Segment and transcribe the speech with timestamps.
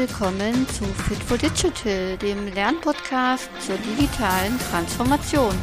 [0.00, 5.54] willkommen zu Fit for Digital, dem Lernpodcast zur digitalen Transformation.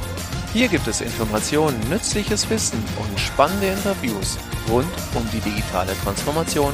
[0.53, 4.37] Hier gibt es Informationen, nützliches Wissen und spannende Interviews
[4.69, 4.85] rund
[5.15, 6.71] um die digitale Transformation.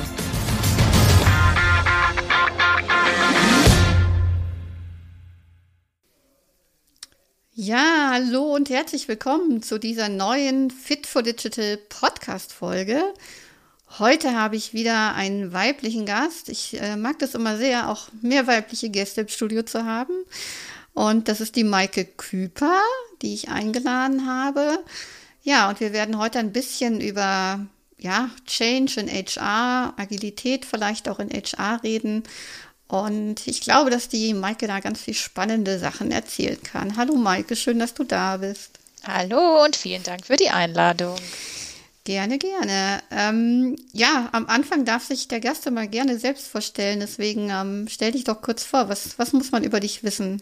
[7.53, 13.01] Ja, hallo und herzlich willkommen zu dieser neuen Fit for Digital Podcast Folge.
[13.99, 16.49] Heute habe ich wieder einen weiblichen Gast.
[16.49, 20.13] Ich äh, mag das immer sehr, auch mehr weibliche Gäste im Studio zu haben.
[20.93, 22.81] Und das ist die Maike Küper,
[23.21, 24.79] die ich eingeladen habe.
[25.43, 27.67] Ja, und wir werden heute ein bisschen über
[27.99, 32.23] ja, Change in HR, Agilität vielleicht auch in HR reden.
[32.87, 36.97] Und ich glaube, dass die Maike da ganz viel spannende Sachen erzählen kann.
[36.97, 38.79] Hallo Maike, schön, dass du da bist.
[39.03, 41.15] Hallo und vielen Dank für die Einladung.
[42.05, 43.01] Gerne, gerne.
[43.11, 46.99] Ähm, ja, am Anfang darf sich der Gast immer gerne selbst vorstellen.
[46.99, 48.89] Deswegen ähm, stell dich doch kurz vor.
[48.89, 50.41] Was, was muss man über dich wissen?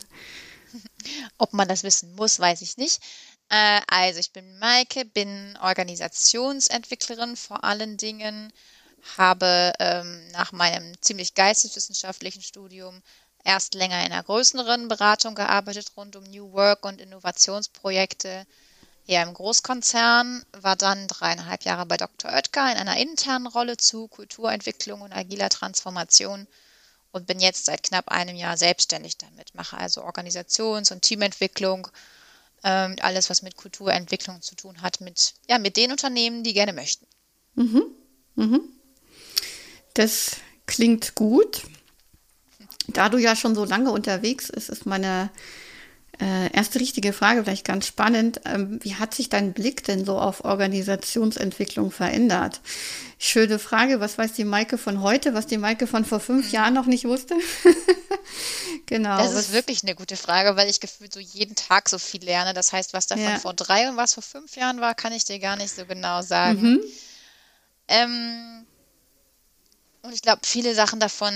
[1.38, 3.02] Ob man das wissen muss, weiß ich nicht.
[3.50, 8.52] Äh, also, ich bin Maike, bin Organisationsentwicklerin vor allen Dingen,
[9.18, 13.02] habe ähm, nach meinem ziemlich geisteswissenschaftlichen Studium
[13.44, 18.46] erst länger in einer größeren Beratung gearbeitet rund um New Work und Innovationsprojekte
[19.12, 22.32] eher im Großkonzern, war dann dreieinhalb Jahre bei Dr.
[22.32, 26.48] Oetker in einer internen Rolle zu Kulturentwicklung und agiler Transformation
[27.12, 31.90] und bin jetzt seit knapp einem Jahr selbstständig damit, mache also Organisations- und Teamentwicklung,
[32.64, 36.72] ähm, alles, was mit Kulturentwicklung zu tun hat, mit, ja, mit den Unternehmen, die gerne
[36.72, 37.06] möchten.
[37.56, 37.84] Mhm.
[38.36, 38.62] Mhm.
[39.94, 40.38] Das
[40.68, 41.64] klingt gut.
[42.88, 45.32] Da du ja schon so lange unterwegs bist, ist meine
[46.22, 48.42] äh, erste richtige Frage, vielleicht ganz spannend.
[48.46, 52.62] Ähm, wie hat sich dein Blick denn so auf Organisationsentwicklung verändert?
[53.18, 54.00] Schöne Frage.
[54.00, 56.52] Was weiß die Maike von heute, was die Maike von vor fünf mhm.
[56.52, 57.36] Jahren noch nicht wusste?
[58.86, 59.18] genau.
[59.18, 62.54] Das ist wirklich eine gute Frage, weil ich gefühlt so jeden Tag so viel lerne.
[62.54, 63.40] Das heißt, was davon ja.
[63.40, 66.22] vor drei und was vor fünf Jahren war, kann ich dir gar nicht so genau
[66.22, 66.62] sagen.
[66.62, 66.82] Mhm.
[67.88, 68.66] Ähm,
[70.04, 71.34] und ich glaube, viele Sachen davon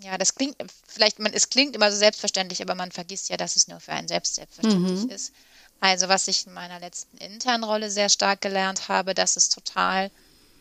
[0.00, 3.56] ja, das klingt, vielleicht, man, es klingt immer so selbstverständlich, aber man vergisst ja, dass
[3.56, 5.10] es nur für einen selbst selbstverständlich mhm.
[5.10, 5.32] ist.
[5.80, 10.10] Also, was ich in meiner letzten internen Rolle sehr stark gelernt habe, dass es total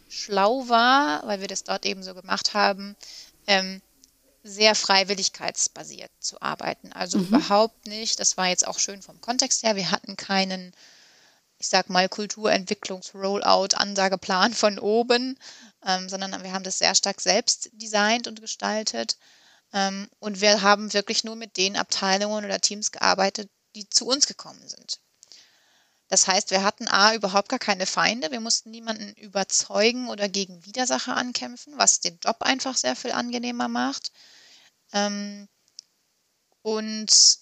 [0.09, 2.95] schlau war, weil wir das dort eben so gemacht haben,
[3.47, 3.81] ähm,
[4.43, 6.93] sehr freiwilligkeitsbasiert zu arbeiten.
[6.93, 7.25] Also mhm.
[7.25, 10.71] überhaupt nicht, das war jetzt auch schön vom Kontext her, wir hatten keinen,
[11.57, 15.39] ich sag mal, Kulturentwicklungs-Rollout-Ansageplan von oben,
[15.85, 19.17] ähm, sondern wir haben das sehr stark selbst designt und gestaltet.
[19.73, 24.25] Ähm, und wir haben wirklich nur mit den Abteilungen oder Teams gearbeitet, die zu uns
[24.27, 24.99] gekommen sind.
[26.07, 30.63] Das heißt, wir hatten A überhaupt gar keine Feinde, wir mussten niemanden überzeugen oder gegen
[30.65, 34.11] Widersacher ankämpfen, was den Job einfach sehr viel angenehmer macht.
[34.93, 35.47] Ähm,
[36.61, 37.39] und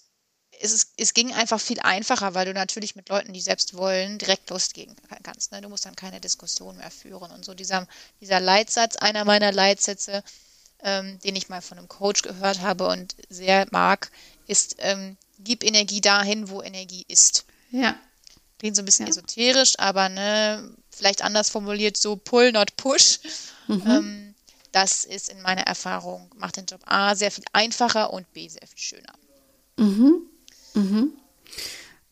[0.64, 4.16] es, ist, es ging einfach viel einfacher, weil du natürlich mit Leuten, die selbst wollen,
[4.16, 5.52] direkt losgehen kannst.
[5.52, 5.60] Ne?
[5.60, 7.30] Du musst dann keine Diskussion mehr führen.
[7.30, 7.86] Und so dieser,
[8.22, 10.24] dieser Leitsatz, einer meiner Leitsätze,
[10.82, 14.10] ähm, den ich mal von einem Coach gehört habe und sehr mag,
[14.46, 17.44] ist, ähm, gib Energie dahin, wo Energie ist.
[17.70, 17.94] Ja.
[18.58, 19.10] Klingt so ein bisschen ja.
[19.10, 23.18] esoterisch, aber ne, vielleicht anders formuliert, so pull, not push.
[23.68, 23.82] Mhm.
[23.86, 24.34] Ähm,
[24.72, 28.66] das ist in meiner Erfahrung, macht den Job A sehr viel einfacher und B sehr
[28.66, 29.12] viel schöner.
[29.76, 30.30] Mhm.
[30.74, 31.12] Mhm.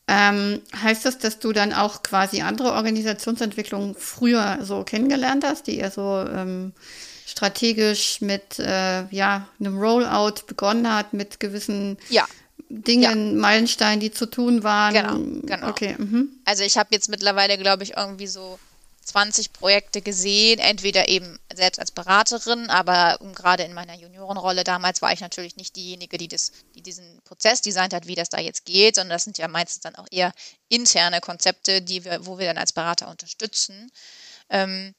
[0.09, 5.79] Ähm, heißt das, dass du dann auch quasi andere Organisationsentwicklungen früher so kennengelernt hast, die
[5.79, 6.73] eher so ähm,
[7.25, 12.27] strategisch mit äh, ja, einem Rollout begonnen hat, mit gewissen ja.
[12.69, 13.41] Dingen, ja.
[13.41, 14.93] Meilensteinen, die zu tun waren?
[14.93, 15.69] Genau, genau.
[15.69, 15.95] Okay.
[15.97, 16.31] Mhm.
[16.45, 18.59] Also ich habe jetzt mittlerweile, glaube ich, irgendwie so
[19.05, 25.13] 20 Projekte gesehen, entweder eben selbst als Beraterin, aber gerade in meiner Juniorenrolle damals war
[25.13, 28.65] ich natürlich nicht diejenige, die, das, die diesen Prozess designt hat, wie das da jetzt
[28.65, 30.33] geht, sondern das sind ja meistens dann auch eher
[30.69, 33.91] interne Konzepte, die wir, wo wir dann als Berater unterstützen.
[34.49, 34.95] Ähm,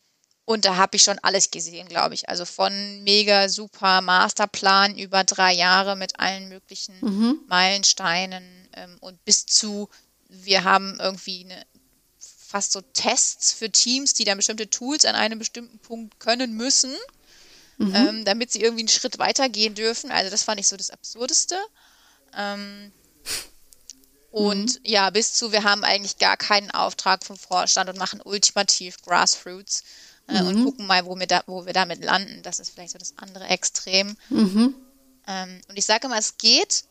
[0.45, 2.27] und da habe ich schon alles gesehen, glaube ich.
[2.27, 7.39] Also von mega super Masterplan über drei Jahre mit allen möglichen mhm.
[7.47, 8.43] Meilensteinen
[8.73, 9.89] ähm, und bis zu,
[10.27, 11.65] wir haben irgendwie eine
[12.53, 16.93] fast so Tests für Teams, die dann bestimmte Tools an einem bestimmten Punkt können müssen,
[17.79, 17.95] mhm.
[17.95, 20.11] ähm, damit sie irgendwie einen Schritt weitergehen dürfen.
[20.11, 21.57] Also das fand ich so das Absurdeste.
[22.37, 22.91] Ähm,
[24.29, 24.79] und mhm.
[24.83, 29.83] ja, bis zu, wir haben eigentlich gar keinen Auftrag vom Vorstand und machen ultimativ Grassroots
[30.27, 30.47] äh, mhm.
[30.47, 32.43] und gucken mal, wo wir, da, wo wir damit landen.
[32.43, 34.15] Das ist vielleicht so das andere Extrem.
[34.29, 34.75] Mhm.
[35.25, 36.83] Ähm, und ich sage immer, es geht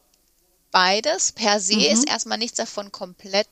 [0.72, 1.30] beides.
[1.30, 1.82] Per se mhm.
[1.82, 3.46] ist erstmal nichts davon komplett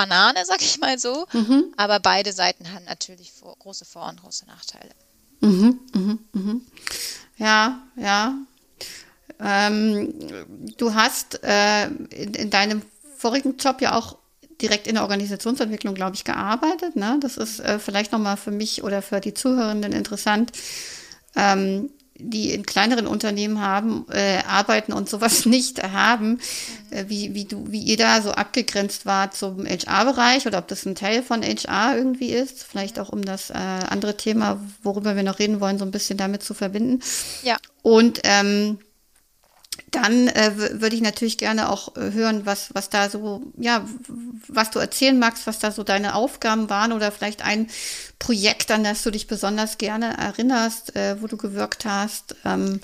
[0.00, 1.26] Banane, sag ich mal so.
[1.32, 1.72] Mhm.
[1.76, 4.90] Aber beide Seiten haben natürlich vor, große Vor- und große Nachteile.
[5.40, 6.66] Mhm, mhm, mhm.
[7.36, 8.34] Ja, ja.
[9.38, 10.12] Ähm,
[10.76, 12.82] du hast äh, in, in deinem
[13.16, 14.16] vorigen Job ja auch
[14.60, 16.96] direkt in der Organisationsentwicklung, glaube ich, gearbeitet.
[16.96, 17.18] Ne?
[17.20, 20.52] Das ist äh, vielleicht nochmal für mich oder für die Zuhörenden interessant.
[21.36, 21.90] Ähm,
[22.22, 26.38] die in kleineren Unternehmen haben, äh, arbeiten und sowas nicht haben,
[26.90, 30.86] äh, wie, wie du, wie ihr da so abgegrenzt war zum HR-Bereich oder ob das
[30.86, 35.22] ein Teil von HR irgendwie ist, vielleicht auch um das äh, andere Thema, worüber wir
[35.22, 37.00] noch reden wollen, so ein bisschen damit zu verbinden.
[37.42, 37.56] Ja.
[37.82, 38.78] Und ähm,
[39.90, 43.86] dann äh, würde ich natürlich gerne auch äh, hören, was, was da so, ja,
[44.48, 47.68] was du erzählen magst, was da so deine Aufgaben waren oder vielleicht ein
[48.18, 52.80] Projekt, an das du dich besonders gerne erinnerst, äh, wo du gewirkt hast ähm,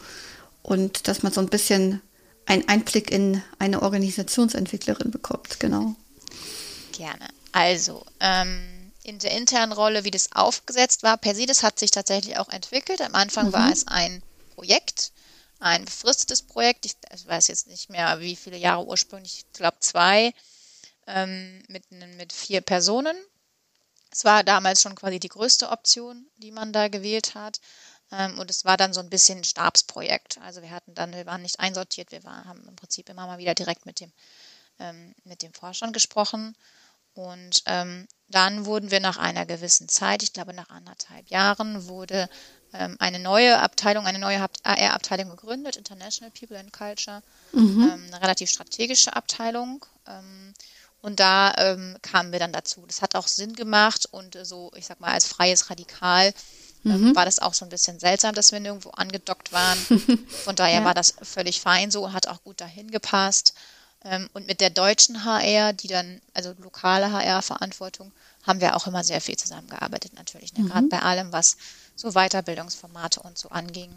[0.62, 2.00] und dass man so ein bisschen
[2.46, 5.94] einen Einblick in eine Organisationsentwicklerin bekommt, genau.
[6.92, 7.28] Gerne.
[7.52, 8.60] Also, ähm,
[9.02, 12.48] in der internen Rolle, wie das aufgesetzt war, per se, das hat sich tatsächlich auch
[12.48, 13.00] entwickelt.
[13.00, 13.52] Am Anfang mhm.
[13.52, 14.22] war es ein
[14.54, 15.12] Projekt,
[15.58, 16.86] ein befristetes Projekt.
[16.86, 20.32] Ich, weiß jetzt nicht mehr, wie viele Jahre ursprünglich, ich glaube zwei,
[21.06, 23.16] ähm, mit, mit vier Personen.
[24.10, 27.60] Es war damals schon quasi die größte Option, die man da gewählt hat.
[28.12, 30.38] Ähm, und es war dann so ein bisschen ein Stabsprojekt.
[30.38, 33.38] Also wir hatten dann, wir waren nicht einsortiert, wir waren, haben im Prinzip immer mal
[33.38, 34.12] wieder direkt mit dem,
[34.78, 36.56] ähm, mit dem Vorstand gesprochen.
[37.14, 42.28] Und ähm, dann wurden wir nach einer gewissen Zeit, ich glaube nach anderthalb Jahren, wurde
[42.72, 47.22] ähm, eine neue Abteilung, eine neue AR-Abteilung gegründet, International People and Culture,
[47.52, 47.90] mhm.
[47.92, 49.84] ähm, eine relativ strategische Abteilung.
[50.06, 50.54] Ähm,
[51.02, 52.84] und da ähm, kamen wir dann dazu.
[52.86, 56.32] Das hat auch Sinn gemacht und so, ich sag mal, als freies Radikal
[56.84, 57.16] ähm, mhm.
[57.16, 59.78] war das auch so ein bisschen seltsam, dass wir nirgendwo angedockt waren.
[60.44, 60.84] Von daher ja.
[60.84, 63.54] war das völlig fein so hat auch gut dahin gepasst.
[64.04, 68.12] Ähm, und mit der deutschen HR, die dann, also lokale HR-Verantwortung,
[68.44, 70.54] haben wir auch immer sehr viel zusammengearbeitet, natürlich.
[70.54, 70.64] Ne?
[70.64, 70.68] Mhm.
[70.68, 71.56] Gerade bei allem, was
[71.96, 73.90] so Weiterbildungsformate und so anging,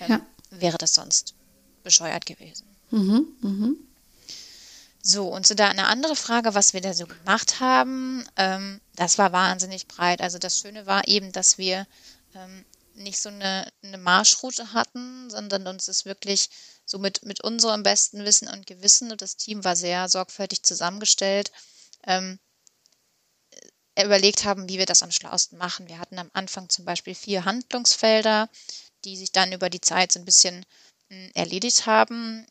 [0.00, 0.20] ähm, ja.
[0.50, 1.34] wäre das sonst
[1.82, 2.66] bescheuert gewesen.
[2.90, 3.26] Mhm.
[3.40, 3.76] Mhm.
[5.02, 9.16] So, und so da eine andere Frage, was wir da so gemacht haben, ähm, das
[9.16, 10.20] war wahnsinnig breit.
[10.20, 11.86] Also das Schöne war eben, dass wir
[12.34, 12.64] ähm,
[12.94, 16.50] nicht so eine, eine Marschroute hatten, sondern uns es wirklich
[16.84, 21.52] so mit, mit unserem besten Wissen und Gewissen, und das Team war sehr sorgfältig zusammengestellt,
[22.06, 22.38] ähm,
[24.04, 25.88] überlegt haben, wie wir das am schlausten machen.
[25.88, 28.48] Wir hatten am Anfang zum Beispiel vier Handlungsfelder,
[29.04, 30.64] die sich dann über die Zeit so ein bisschen
[31.08, 32.46] hm, erledigt haben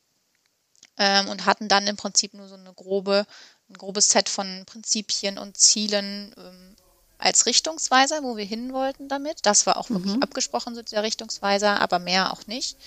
[0.97, 3.25] ähm, und hatten dann im Prinzip nur so eine grobe,
[3.69, 6.75] ein grobes Set von Prinzipien und Zielen ähm,
[7.17, 9.45] als Richtungsweiser, wo wir hin wollten damit.
[9.45, 10.23] Das war auch wirklich mhm.
[10.23, 12.77] abgesprochen, so der Richtungsweiser, aber mehr auch nicht.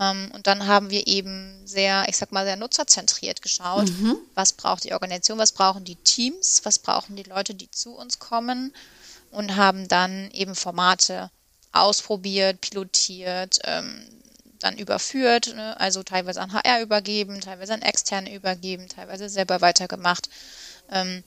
[0.00, 4.16] Ähm, und dann haben wir eben sehr, ich sag mal, sehr nutzerzentriert geschaut, mhm.
[4.34, 8.18] was braucht die Organisation, was brauchen die Teams, was brauchen die Leute, die zu uns
[8.18, 8.74] kommen
[9.30, 11.30] und haben dann eben Formate
[11.72, 14.06] ausprobiert, pilotiert, ähm,
[14.60, 15.78] dann überführt, ne?
[15.78, 20.28] also teilweise an HR übergeben, teilweise an externe übergeben, teilweise selber weitergemacht
[20.90, 21.22] ähm,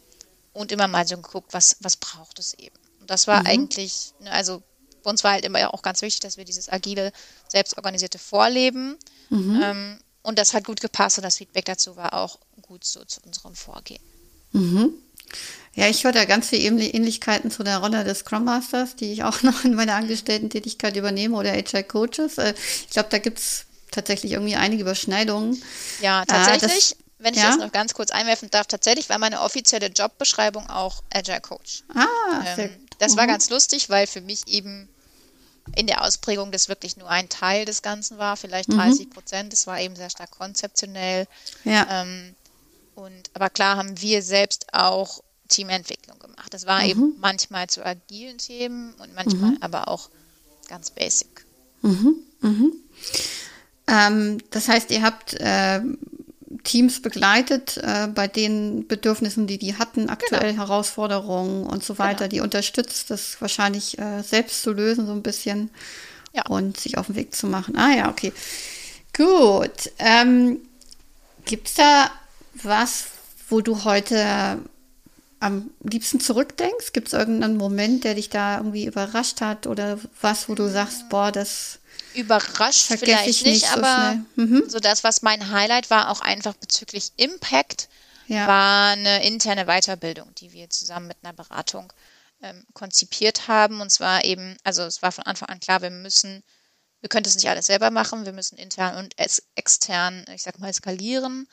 [0.53, 2.75] und immer mal so geguckt, was, was braucht es eben.
[2.99, 3.47] Und das war mhm.
[3.47, 4.63] eigentlich, ne, also
[5.07, 7.13] bei uns war halt immer auch ganz wichtig, dass wir dieses agile,
[7.47, 8.97] selbstorganisierte Vorleben
[9.29, 9.61] mhm.
[9.63, 13.21] ähm, und das hat gut gepasst und das Feedback dazu war auch gut so zu
[13.25, 14.01] unserem Vorgehen.
[14.51, 14.91] Mhm.
[15.75, 19.23] Ja, ich höre da ganz viele Ähnlichkeiten zu der Rolle des Scrum Masters, die ich
[19.23, 22.37] auch noch in meiner Angestellten-Tätigkeit übernehme oder HR Coaches.
[22.37, 25.63] Äh, ich glaube, da gibt es tatsächlich irgendwie einige Überschneidungen.
[26.01, 26.63] Ja, tatsächlich.
[26.63, 27.47] Äh, das, wenn ich ja?
[27.47, 31.83] das noch ganz kurz einwerfen darf, tatsächlich war meine offizielle Jobbeschreibung auch Agile Coach.
[31.95, 33.17] Ah, ähm, das mhm.
[33.19, 34.89] war ganz lustig, weil für mich eben
[35.75, 39.09] in der Ausprägung das wirklich nur ein Teil des Ganzen war, vielleicht 30 mhm.
[39.11, 39.53] Prozent.
[39.53, 41.27] Es war eben sehr stark konzeptionell.
[41.63, 42.01] Ja.
[42.01, 42.35] Ähm,
[42.95, 46.53] und aber klar haben wir selbst auch Teamentwicklung gemacht.
[46.53, 46.89] Das war mhm.
[46.89, 49.57] eben manchmal zu agilen Themen und manchmal mhm.
[49.61, 50.09] aber auch
[50.67, 51.45] ganz basic.
[51.81, 52.15] Mhm.
[52.41, 52.73] Mhm.
[53.87, 55.81] Ähm, das heißt, ihr habt äh,
[56.67, 60.63] Teams begleitet äh, bei den Bedürfnissen, die die hatten, aktuell genau.
[60.67, 62.29] Herausforderungen und so weiter, genau.
[62.29, 65.69] die unterstützt, das wahrscheinlich äh, selbst zu lösen so ein bisschen
[66.33, 66.45] ja.
[66.47, 67.77] und sich auf den Weg zu machen.
[67.77, 68.33] Ah ja, okay.
[69.15, 69.91] Gut.
[69.97, 70.59] Ähm,
[71.45, 72.11] Gibt es da
[72.61, 73.05] was,
[73.47, 74.59] wo du heute
[75.39, 76.91] am liebsten zurückdenkst?
[76.91, 81.07] Gibt es irgendeinen Moment, der dich da irgendwie überrascht hat oder was, wo du sagst,
[81.07, 81.79] boah, das
[82.13, 84.63] überrascht vielleicht nicht, nicht so aber mhm.
[84.67, 87.89] so das, was mein Highlight war, auch einfach bezüglich Impact,
[88.27, 88.47] ja.
[88.47, 91.91] war eine interne Weiterbildung, die wir zusammen mit einer Beratung
[92.41, 93.81] ähm, konzipiert haben.
[93.81, 96.43] Und zwar eben, also es war von Anfang an klar, wir müssen,
[97.01, 99.15] wir können das nicht alles selber machen, wir müssen intern und
[99.55, 101.47] extern, ich sag mal, skalieren.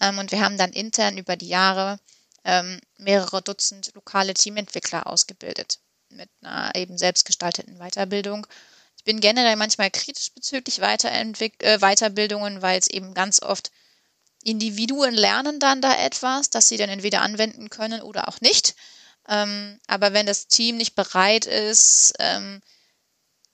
[0.00, 1.98] Ähm, und wir haben dann intern über die Jahre
[2.44, 5.78] ähm, mehrere Dutzend lokale Teamentwickler ausgebildet
[6.08, 8.46] mit einer eben selbstgestalteten Weiterbildung.
[9.10, 13.72] Ich bin generell manchmal kritisch bezüglich Weiterentwick äh, Weiterbildungen, weil es eben ganz oft
[14.44, 18.76] Individuen lernen dann da etwas, das sie dann entweder anwenden können oder auch nicht.
[19.28, 22.62] Ähm, aber wenn das Team nicht bereit ist ähm,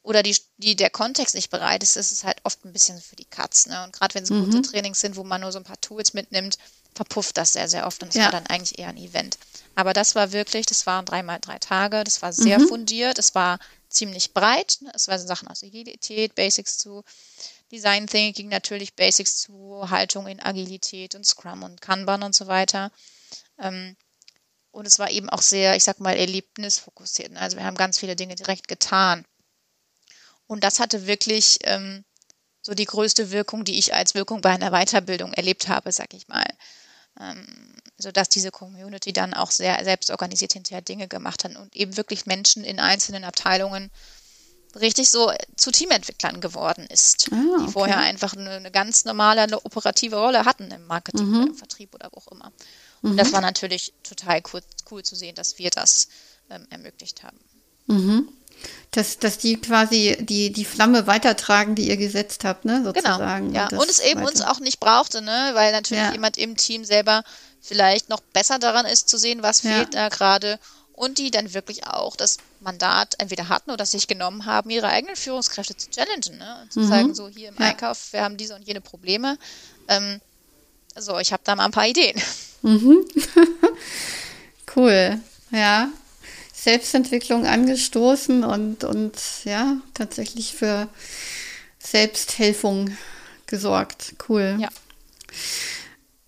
[0.03, 3.17] oder die, die, der Kontext nicht bereit ist, ist es halt oft ein bisschen für
[3.17, 3.65] die Katz.
[3.65, 3.83] Ne?
[3.83, 4.51] Und gerade wenn es mhm.
[4.51, 6.59] gute Trainings sind, wo man nur so ein paar Tools mitnimmt,
[6.95, 8.25] verpufft das sehr, sehr oft und es ja.
[8.25, 9.39] war dann eigentlich eher ein Event.
[9.75, 12.69] Aber das war wirklich, das waren dreimal drei Tage, das war sehr mhm.
[12.69, 13.59] fundiert, es war
[13.97, 17.03] ziemlich breit, es waren Sachen aus Agilität, Basics zu
[17.73, 22.93] Design Thinking, natürlich Basics zu Haltung in Agilität und Scrum und Kanban und so weiter.
[23.59, 23.97] Ähm,
[24.71, 27.33] und es war eben auch sehr, ich sag mal, erlebnisfokussiert.
[27.33, 27.41] Ne?
[27.41, 29.25] Also wir haben ganz viele Dinge direkt getan.
[30.47, 32.05] Und das hatte wirklich ähm,
[32.63, 36.29] so die größte Wirkung, die ich als Wirkung bei einer Weiterbildung erlebt habe, sag ich
[36.29, 36.47] mal.
[37.21, 37.47] Ähm,
[37.99, 42.63] sodass diese Community dann auch sehr selbstorganisiert hinterher Dinge gemacht hat und eben wirklich Menschen
[42.63, 43.91] in einzelnen Abteilungen
[44.75, 47.65] richtig so zu Teamentwicklern geworden ist, ah, okay.
[47.67, 51.37] die vorher einfach eine, eine, ganz normale, eine operative Rolle hatten im Marketing mhm.
[51.37, 52.53] oder im Vertrieb oder wo auch immer.
[53.03, 53.17] Und mhm.
[53.17, 56.09] das war natürlich total cool, cool, zu sehen, dass wir das
[56.51, 57.39] ähm, ermöglicht haben.
[57.87, 58.29] Mhm.
[58.93, 62.77] Dass, dass die quasi die, die Flamme weitertragen, die ihr gesetzt habt, ne?
[62.79, 63.49] Genau, sozusagen.
[63.49, 63.59] Genau.
[63.59, 63.69] Ja.
[63.69, 64.31] Und, und es eben weiter.
[64.31, 65.51] uns auch nicht brauchte, ne?
[65.53, 66.13] Weil natürlich ja.
[66.13, 67.23] jemand im Team selber
[67.61, 69.73] vielleicht noch besser daran ist zu sehen, was ja.
[69.73, 70.59] fehlt da gerade
[70.97, 75.15] und die dann wirklich auch das Mandat entweder hatten oder sich genommen haben, ihre eigenen
[75.15, 76.39] Führungskräfte zu challengen.
[76.39, 76.59] Ne?
[76.63, 76.89] Und zu mhm.
[76.89, 77.67] sagen, so hier im ja.
[77.67, 79.37] Einkauf, wir haben diese und jene Probleme.
[79.89, 80.21] Ähm,
[80.97, 82.21] so, ich habe da mal ein paar Ideen.
[82.63, 83.05] Mhm.
[84.77, 85.21] cool,
[85.51, 85.91] ja.
[86.67, 90.89] Selbstentwicklung angestoßen und, und ja, tatsächlich für
[91.79, 92.97] Selbsthelfung
[93.47, 94.17] gesorgt.
[94.29, 94.59] Cool.
[94.59, 94.69] Ja.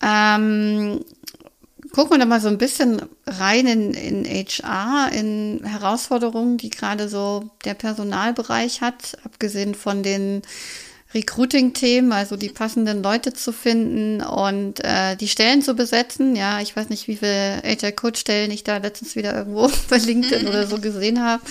[0.00, 1.04] Ähm,
[1.90, 7.08] gucken wir da mal so ein bisschen rein in, in HR, in Herausforderungen, die gerade
[7.08, 10.42] so der Personalbereich hat, abgesehen von den
[11.14, 16.36] Recruiting-Themen, also die passenden Leute zu finden und äh, die Stellen zu besetzen.
[16.36, 20.66] Ja, ich weiß nicht, wie viele HR-Coach-Stellen ich da letztens wieder irgendwo bei LinkedIn oder
[20.66, 21.42] so gesehen habe.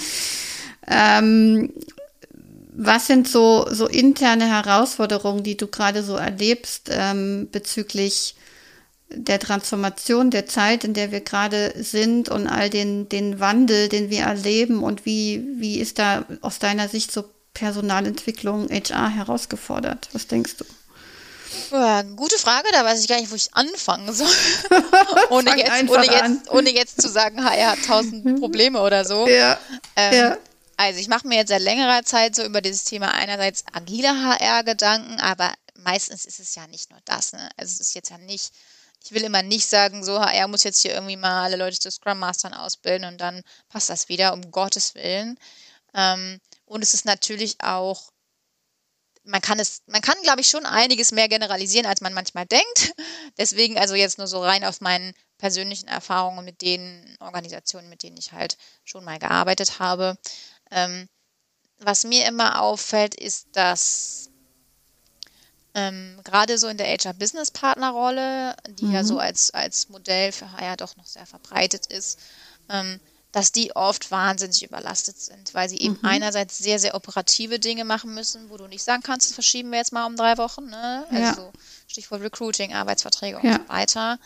[0.87, 1.73] Ähm,
[2.79, 8.35] was sind so, so interne Herausforderungen, die du gerade so erlebst ähm, bezüglich
[9.09, 14.11] der Transformation der Zeit, in der wir gerade sind und all den, den Wandel, den
[14.11, 17.23] wir erleben und wie, wie ist da aus deiner Sicht so
[17.57, 20.09] Personalentwicklung, HR herausgefordert?
[20.13, 20.65] Was denkst du?
[21.71, 24.27] Ja, gute Frage, da weiß ich gar nicht, wo ich anfangen soll.
[25.29, 28.39] ohne, jetzt, ohne, jetzt, ohne, jetzt, zu sagen, HR hat tausend mhm.
[28.39, 29.27] Probleme oder so.
[29.27, 29.57] Ja.
[29.95, 30.37] Ähm, ja.
[30.75, 34.63] Also ich mache mir jetzt seit längerer Zeit so über dieses Thema einerseits agile HR
[34.63, 37.33] Gedanken, aber meistens ist es ja nicht nur das.
[37.33, 37.49] Ne?
[37.57, 38.51] Also es ist jetzt ja nicht
[39.03, 41.89] ich will immer nicht sagen, so, er muss jetzt hier irgendwie mal alle Leute zu
[41.89, 45.39] Scrum Mastern ausbilden und dann passt das wieder, um Gottes Willen.
[45.93, 48.11] Ähm, und es ist natürlich auch,
[49.23, 52.93] man kann es, man kann, glaube ich, schon einiges mehr generalisieren, als man manchmal denkt.
[53.37, 58.17] Deswegen also jetzt nur so rein auf meinen persönlichen Erfahrungen mit den Organisationen, mit denen
[58.17, 60.17] ich halt schon mal gearbeitet habe.
[60.71, 61.07] Ähm,
[61.79, 64.29] was mir immer auffällt, ist, dass
[65.73, 68.93] ähm, gerade so in der HR-Business-Partner-Rolle, die mhm.
[68.93, 72.19] ja so als, als Modell für HR doch noch sehr verbreitet ist,
[72.69, 72.99] ähm,
[73.37, 76.09] dass die oft wahnsinnig überlastet sind, weil sie eben mhm.
[76.09, 79.77] einerseits sehr, sehr operative Dinge machen müssen, wo du nicht sagen kannst, das verschieben wir
[79.77, 81.05] jetzt mal um drei Wochen, ne?
[81.11, 81.35] Also ja.
[81.35, 81.51] so
[81.87, 83.59] Stichwort Recruiting, Arbeitsverträge und ja.
[83.59, 84.17] so weiter.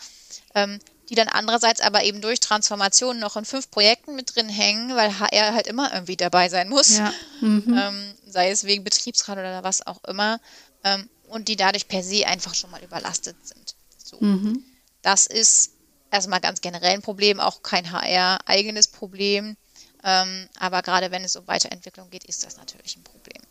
[0.54, 0.78] Ähm,
[1.10, 5.18] die dann andererseits aber eben durch Transformation noch in fünf Projekten mit drin hängen, weil
[5.18, 6.96] HR halt immer irgendwie dabei sein muss.
[6.96, 7.12] Ja.
[7.42, 7.78] Mhm.
[7.78, 10.40] Ähm, sei es wegen Betriebsrat oder was auch immer.
[10.84, 13.74] Ähm, und die dadurch per se einfach schon mal überlastet sind.
[14.02, 14.16] So.
[14.20, 14.64] Mhm.
[15.02, 15.72] Das ist
[16.12, 19.56] erstmal ganz generell ein Problem, auch kein HR-eigenes Problem.
[20.04, 23.42] Ähm, aber gerade wenn es um Weiterentwicklung geht, ist das natürlich ein Problem.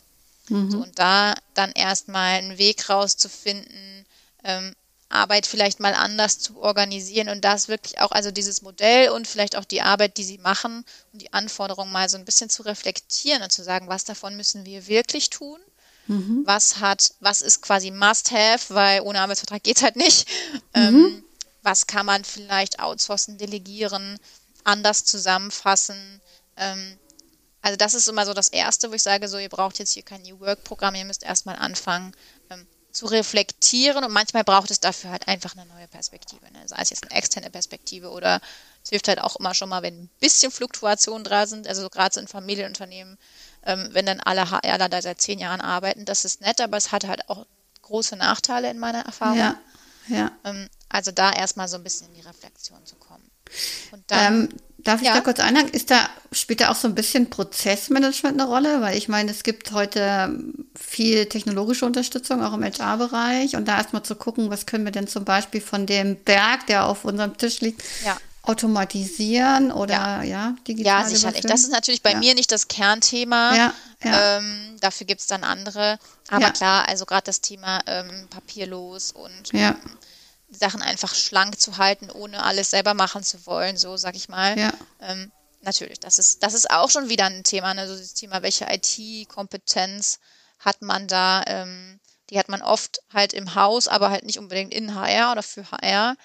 [0.48, 0.70] Mhm.
[0.70, 4.06] So, und da dann erstmal einen Weg rauszufinden,
[4.44, 4.74] ähm,
[5.08, 9.56] Arbeit vielleicht mal anders zu organisieren und das wirklich auch, also dieses Modell und vielleicht
[9.56, 13.42] auch die Arbeit, die sie machen und die Anforderungen mal so ein bisschen zu reflektieren
[13.42, 15.60] und zu sagen, was davon müssen wir wirklich tun
[16.06, 16.42] Mhm.
[16.44, 20.28] Was hat, was ist quasi Must-Have, weil ohne Arbeitsvertrag geht es halt nicht.
[20.74, 20.82] Mhm.
[20.82, 21.24] Ähm,
[21.62, 24.18] was kann man vielleicht outsourcen, delegieren,
[24.64, 26.20] anders zusammenfassen?
[26.56, 26.98] Ähm,
[27.62, 30.02] also das ist immer so das Erste, wo ich sage, so ihr braucht jetzt hier
[30.02, 32.12] kein New Work-Programm, ihr müsst erstmal anfangen
[32.50, 36.44] ähm, zu reflektieren und manchmal braucht es dafür halt einfach eine neue Perspektive.
[36.52, 36.60] Ne?
[36.66, 38.40] Sei es jetzt eine externe Perspektive oder
[38.82, 42.12] es hilft halt auch immer schon mal, wenn ein bisschen Fluktuationen da sind, also gerade
[42.12, 43.16] so in Familienunternehmen,
[43.64, 46.04] ähm, wenn dann alle HRler da seit zehn Jahren arbeiten.
[46.04, 47.46] Das ist nett, aber es hat halt auch
[47.82, 49.38] große Nachteile in meiner Erfahrung.
[49.38, 49.58] Ja,
[50.08, 50.32] ja.
[50.44, 53.30] Ähm, also da erstmal so ein bisschen in die Reflexion zu kommen.
[53.92, 55.14] Und dann, ähm, Darf ich Ja.
[55.14, 55.70] da kurz einhaken?
[55.70, 58.80] Ist da, spielt da auch so ein bisschen Prozessmanagement eine Rolle?
[58.80, 60.36] Weil ich meine, es gibt heute
[60.76, 63.54] viel technologische Unterstützung, auch im HR-Bereich.
[63.54, 66.86] Und da erstmal zu gucken, was können wir denn zum Beispiel von dem Berg, der
[66.86, 68.16] auf unserem Tisch liegt, Ja.
[68.42, 71.42] Automatisieren oder ja, digital Ja, sicherlich.
[71.42, 72.18] Das ist natürlich bei Ja.
[72.18, 73.54] mir nicht das Kernthema.
[73.56, 74.38] Ja, ja.
[74.38, 75.98] Ähm, dafür gibt es dann andere.
[76.28, 76.50] Aber Ja.
[76.50, 79.76] klar, also gerade das Thema ähm, papierlos und Ja.
[80.48, 84.28] die Sachen einfach schlank zu halten, ohne alles selber machen zu wollen, so sag ich
[84.28, 84.58] mal.
[84.58, 84.72] Ja.
[85.00, 85.30] Ähm,
[85.60, 87.86] natürlich, das ist, das ist auch schon wieder ein Thema, ne?
[87.88, 90.18] so das Thema, welche IT-Kompetenz
[90.58, 94.74] hat man da, ähm, die hat man oft halt im Haus, aber halt nicht unbedingt
[94.74, 96.16] in HR oder für HR.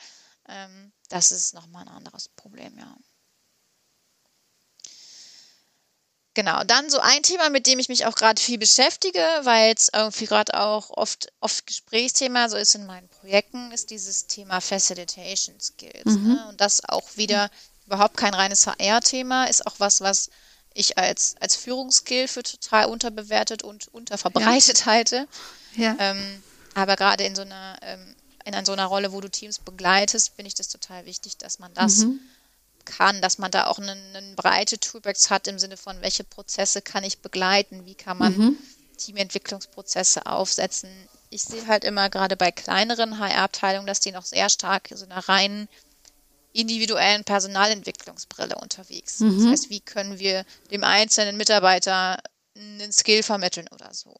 [0.49, 2.95] Ähm, das ist nochmal ein anderes Problem, ja.
[6.37, 9.89] Genau, dann so ein Thema, mit dem ich mich auch gerade viel beschäftige, weil es
[9.91, 15.59] irgendwie gerade auch oft, oft Gesprächsthema so ist in meinen Projekten, ist dieses Thema Facilitation
[15.59, 16.05] Skills.
[16.05, 16.45] Ne?
[16.47, 17.49] Und das auch wieder
[17.87, 20.29] überhaupt kein reines HR-Thema, ist auch was, was
[20.75, 25.27] ich als, als Führungsskill für total unterbewertet und unterverbreitet halte.
[25.75, 25.95] Ja.
[25.97, 26.43] Ähm,
[26.75, 28.15] aber gerade in so einer ähm,
[28.53, 31.73] in so einer Rolle, wo du Teams begleitest, finde ich das total wichtig, dass man
[31.73, 32.05] das
[32.85, 36.81] kann, dass man da auch eine, eine breite Toolbox hat im Sinne von, welche Prozesse
[36.81, 38.57] kann ich begleiten, wie kann man
[38.97, 40.89] Teamentwicklungsprozesse aufsetzen.
[41.29, 45.05] Ich sehe halt immer gerade bei kleineren HR-Abteilungen, dass die noch sehr stark in so
[45.05, 45.67] einer reinen
[46.53, 49.37] individuellen Personalentwicklungsbrille unterwegs sind.
[49.37, 52.17] Das heißt, wie können wir dem einzelnen Mitarbeiter
[52.55, 54.19] einen Skill vermitteln oder so.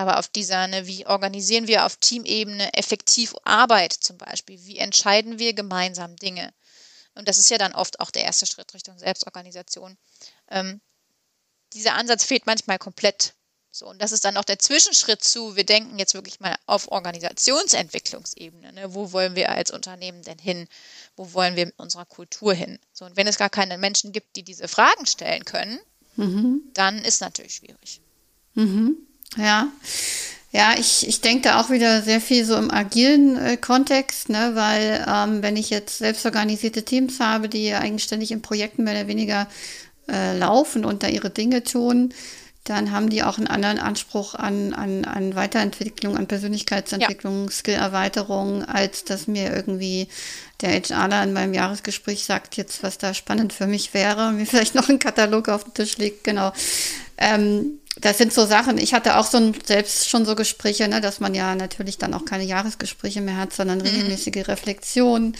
[0.00, 4.58] Aber auf dieser, ne, wie organisieren wir auf Teamebene effektiv Arbeit zum Beispiel?
[4.64, 6.54] Wie entscheiden wir gemeinsam Dinge?
[7.14, 9.98] Und das ist ja dann oft auch der erste Schritt Richtung Selbstorganisation.
[10.50, 10.80] Ähm,
[11.74, 13.34] dieser Ansatz fehlt manchmal komplett.
[13.70, 16.90] So, und das ist dann auch der Zwischenschritt zu, wir denken jetzt wirklich mal auf
[16.90, 18.72] Organisationsentwicklungsebene.
[18.72, 18.94] Ne?
[18.94, 20.66] Wo wollen wir als Unternehmen denn hin?
[21.14, 22.78] Wo wollen wir mit unserer Kultur hin?
[22.94, 25.78] So, und wenn es gar keine Menschen gibt, die diese Fragen stellen können,
[26.72, 28.00] dann ist natürlich schwierig.
[29.36, 29.68] Ja.
[30.52, 34.50] Ja, ich, ich denke da auch wieder sehr viel so im agilen äh, Kontext, ne,
[34.54, 39.46] weil ähm, wenn ich jetzt selbstorganisierte Teams habe, die eigenständig in Projekten mehr oder weniger
[40.08, 42.12] äh, laufen und da ihre Dinge tun,
[42.64, 49.04] dann haben die auch einen anderen Anspruch an, an, an Weiterentwicklung, an Persönlichkeitsentwicklung, Skillerweiterung, als
[49.04, 50.08] dass mir irgendwie
[50.60, 54.46] der HRler in meinem Jahresgespräch sagt, jetzt was da spannend für mich wäre, und mir
[54.46, 56.52] vielleicht noch ein Katalog auf den Tisch legt, genau.
[57.16, 61.00] Ähm, das sind so Sachen, ich hatte auch so ein, selbst schon so Gespräche, ne,
[61.00, 65.36] dass man ja natürlich dann auch keine Jahresgespräche mehr hat, sondern regelmäßige Reflexionen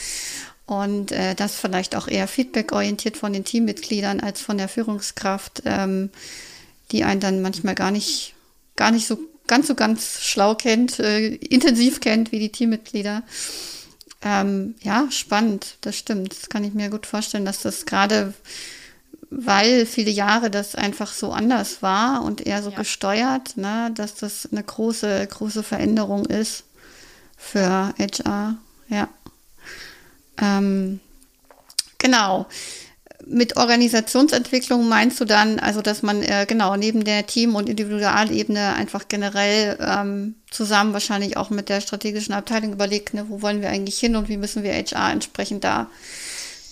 [0.66, 6.10] und äh, das vielleicht auch eher feedbackorientiert von den Teammitgliedern als von der Führungskraft, ähm,
[6.92, 8.34] die einen dann manchmal gar nicht,
[8.76, 9.18] gar nicht so
[9.50, 13.24] ganz so ganz schlau kennt, äh, intensiv kennt wie die Teammitglieder.
[14.22, 16.32] Ähm, ja, spannend, das stimmt.
[16.32, 18.32] Das kann ich mir gut vorstellen, dass das gerade,
[19.30, 22.76] weil viele Jahre das einfach so anders war und eher so Ja.
[22.78, 26.64] gesteuert, ne, dass das eine große, große Veränderung ist
[27.36, 28.56] für HR.
[28.88, 29.08] Ja.
[30.40, 31.00] Ähm,
[31.98, 32.46] genau.
[33.26, 38.72] Mit Organisationsentwicklung meinst du dann, also dass man äh, genau neben der Team- und Individualebene
[38.74, 43.68] einfach generell ähm, zusammen wahrscheinlich auch mit der strategischen Abteilung überlegt, ne, wo wollen wir
[43.68, 45.88] eigentlich hin und wie müssen wir HR entsprechend da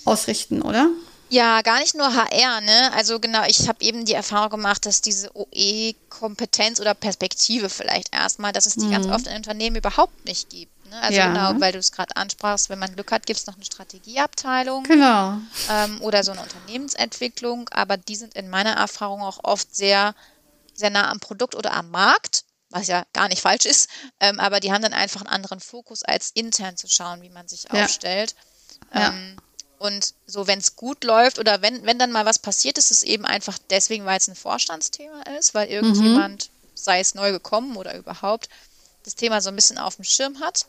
[0.04, 0.88] ausrichten, oder?
[1.30, 2.90] Ja, gar nicht nur HR, ne?
[2.94, 8.52] Also genau, ich habe eben die Erfahrung gemacht, dass diese OE-Kompetenz oder Perspektive vielleicht erstmal,
[8.52, 10.72] dass es die ganz oft in Unternehmen überhaupt nicht gibt.
[10.86, 10.98] Ne?
[11.02, 11.28] Also Ja.
[11.28, 14.84] genau, weil du es gerade ansprachst, wenn man Glück hat, gibt es noch eine Strategieabteilung
[14.84, 15.38] Genau.
[15.68, 20.14] ähm, oder so eine Unternehmensentwicklung, aber die sind in meiner Erfahrung auch oft sehr,
[20.74, 24.60] sehr nah am Produkt oder am Markt, was ja gar nicht falsch ist, ähm, aber
[24.60, 27.84] die haben dann einfach einen anderen Fokus, als intern zu schauen, wie man sich Ja.
[27.84, 28.34] aufstellt.
[28.94, 29.12] Ja.
[29.78, 33.02] Und so, wenn es gut läuft oder wenn, wenn dann mal was passiert, ist es
[33.02, 37.96] eben einfach deswegen, weil es ein Vorstandsthema ist, weil irgendjemand, sei es neu gekommen oder
[37.96, 38.48] überhaupt,
[39.04, 40.66] das Thema so ein bisschen auf dem Schirm hat.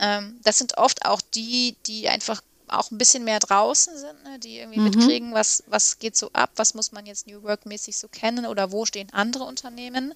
[0.00, 4.38] Ähm, das sind oft auch die, die einfach auch ein bisschen mehr draußen sind, ne?
[4.40, 8.08] die irgendwie mitkriegen, was, was geht so ab, was muss man jetzt New Work-mäßig so
[8.08, 10.14] kennen oder wo stehen andere Unternehmen.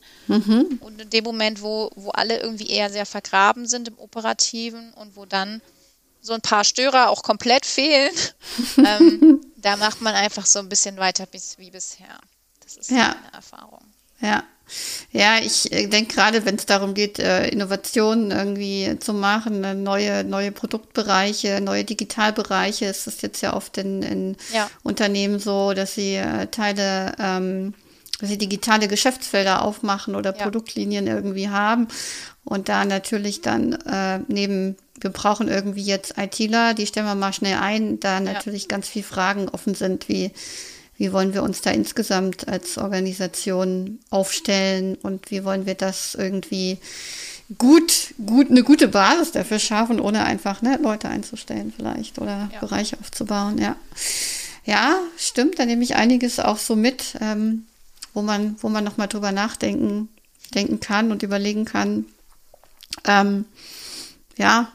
[0.81, 5.14] Und in dem Moment, wo, wo alle irgendwie eher sehr vergraben sind im Operativen und
[5.14, 5.62] wo dann
[6.20, 8.12] so ein paar Störer auch komplett fehlen,
[8.78, 12.18] ähm, da macht man einfach so ein bisschen weiter bis, wie bisher.
[12.62, 13.14] Das ist Ja.
[13.22, 13.80] meine Erfahrung.
[14.20, 14.44] Ja.
[15.11, 19.74] Ja, ich äh, denke gerade, wenn es darum geht, äh, Innovationen irgendwie zu machen, äh,
[19.74, 24.70] neue, neue Produktbereiche, neue Digitalbereiche, ist es jetzt ja oft in, in Ja.
[24.85, 27.74] Unternehmen so, dass sie Teile, ähm,
[28.20, 30.44] dass sie digitale Geschäftsfelder aufmachen oder Ja.
[30.44, 31.88] Produktlinien irgendwie haben
[32.44, 33.76] und da natürlich dann
[34.28, 38.88] neben wir brauchen irgendwie jetzt ITler, die stellen wir mal schnell ein, da natürlich ganz
[38.88, 40.30] viele Fragen offen sind, wie,
[40.96, 46.78] wie wollen wir uns da insgesamt als Organisation aufstellen und wie wollen wir das irgendwie
[47.58, 52.60] gut, gut, eine gute Basis dafür schaffen, ohne einfach ne, Leute einzustellen vielleicht oder ja.
[52.60, 53.76] Bereiche aufzubauen, ja.
[54.66, 57.66] Ja, stimmt, da nehme ich einiges auch so mit, ähm,
[58.12, 60.08] wo man, wo man nochmal drüber nachdenken
[60.54, 62.06] denken kann und überlegen kann,
[63.04, 63.44] ähm,
[64.36, 64.72] ja,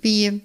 [0.00, 0.42] wie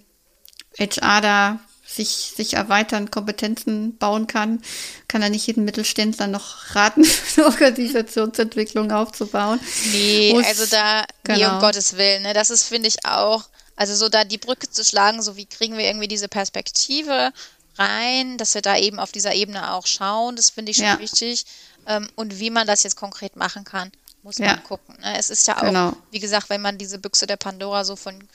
[0.78, 4.62] HR da sich, sich erweitern, Kompetenzen bauen kann,
[5.08, 7.06] kann er nicht jeden Mittelständler noch raten,
[7.38, 9.60] eine Organisationsentwicklung aufzubauen.
[9.92, 11.38] Nee, Muss, also da, genau.
[11.38, 11.62] nee, um genau.
[11.62, 13.44] Gottes Willen, ne, das ist, finde ich, auch,
[13.76, 17.32] also so da die Brücke zu schlagen, so wie kriegen wir irgendwie diese Perspektive
[17.78, 21.00] rein, dass wir da eben auf dieser Ebene auch schauen, das finde ich schon ja.
[21.00, 21.46] wichtig.
[21.86, 24.48] Ähm, und wie man das jetzt konkret machen kann, muss ja.
[24.48, 24.96] man gucken.
[25.02, 25.18] Ne?
[25.18, 25.94] Es ist ja auch, genau.
[26.12, 28.28] wie gesagt, wenn man diese Büchse der Pandora so von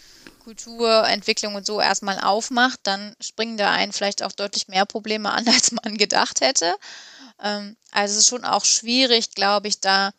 [0.48, 5.46] Kulturentwicklung und so erstmal aufmacht, dann springen da einen vielleicht auch deutlich mehr Probleme an,
[5.48, 6.74] als man gedacht hätte.
[7.42, 10.12] Ähm, also es ist schon auch schwierig, glaube ich, da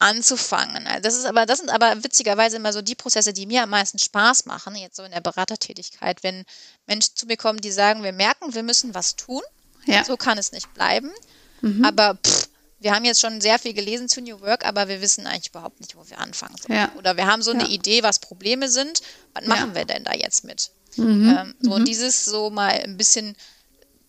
[0.00, 0.88] anzufangen.
[0.88, 3.70] Also das ist aber, das sind aber witzigerweise immer so die Prozesse, die mir am
[3.70, 6.44] meisten Spaß machen, jetzt so in der Beratertätigkeit, wenn
[6.86, 9.42] Menschen zu mir kommen, die sagen, wir merken, wir müssen was tun.
[9.86, 10.04] Ja.
[10.04, 11.12] So kann es nicht bleiben.
[11.60, 11.84] Mhm.
[11.84, 12.48] Aber pff,
[12.84, 15.80] wir haben jetzt schon sehr viel gelesen zu New Work, aber wir wissen eigentlich überhaupt
[15.80, 16.78] nicht, wo wir anfangen sollen.
[16.78, 16.92] Ja.
[16.98, 17.70] Oder wir haben so eine ja.
[17.70, 19.00] Idee, was Probleme sind.
[19.32, 19.74] Was machen ja.
[19.74, 20.70] wir denn da jetzt mit?
[20.96, 21.34] Mhm.
[21.34, 21.86] Ähm, so mhm.
[21.86, 23.36] dieses so mal ein bisschen,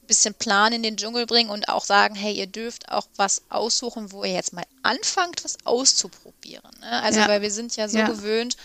[0.08, 4.12] bisschen Plan in den Dschungel bringen und auch sagen, hey, ihr dürft auch was aussuchen,
[4.12, 6.76] wo ihr jetzt mal anfangt, was auszuprobieren.
[6.82, 7.02] Ne?
[7.02, 8.58] Also, weil wir sind ja so gewöhnt,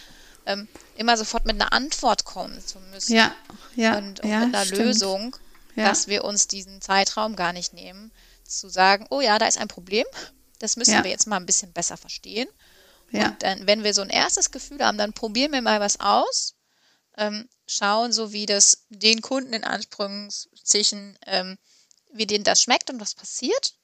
[0.44, 3.14] ähm, immer sofort mit einer Antwort kommen zu müssen.
[3.14, 3.32] Ja,
[3.76, 3.96] ja.
[3.96, 4.80] Und, und mit einer stimmt.
[4.80, 5.36] Lösung,
[5.76, 8.10] dass wir uns diesen Zeitraum gar nicht nehmen
[8.58, 10.06] zu sagen, oh ja, da ist ein Problem,
[10.58, 11.04] das müssen ja.
[11.04, 12.48] wir jetzt mal ein bisschen besser verstehen.
[13.10, 13.28] Ja.
[13.28, 16.54] Und dann, wenn wir so ein erstes Gefühl haben, dann probieren wir mal was aus,
[17.16, 21.58] ähm, schauen, so wie das den Kunden in Anführungszeichen, ähm,
[22.12, 23.74] wie denen das schmeckt und was passiert.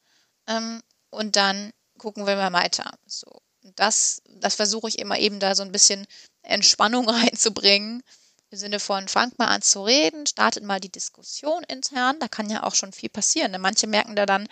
[0.47, 2.99] Ähm, und dann gucken wir mal weiter.
[3.07, 3.43] So.
[3.75, 6.07] Das, das versuche ich immer eben da so ein bisschen
[6.43, 8.03] Entspannung reinzubringen,
[8.51, 12.17] im Sinne von, fangt mal an zu reden, startet mal die Diskussion intern.
[12.21, 13.51] Da kann ja auch schon viel passieren.
[13.51, 13.59] Ne?
[13.59, 14.49] Manche merken da dann,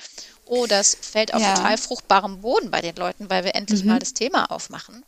[0.47, 1.55] oh, das fällt auf ja.
[1.55, 3.91] total fruchtbarem Boden bei den Leuten, weil wir endlich mhm.
[3.91, 5.05] mal das Thema aufmachen.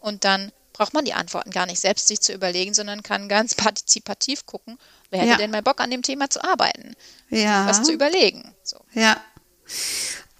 [0.00, 3.54] Und dann braucht man die Antworten gar nicht selbst sich zu überlegen, sondern kann ganz
[3.56, 4.78] partizipativ gucken,
[5.10, 5.36] wer hätte ja.
[5.36, 6.94] denn mal Bock an dem Thema zu arbeiten,
[7.30, 7.66] ja.
[7.66, 8.54] was zu überlegen.
[8.62, 8.78] So.
[8.92, 9.20] Ja.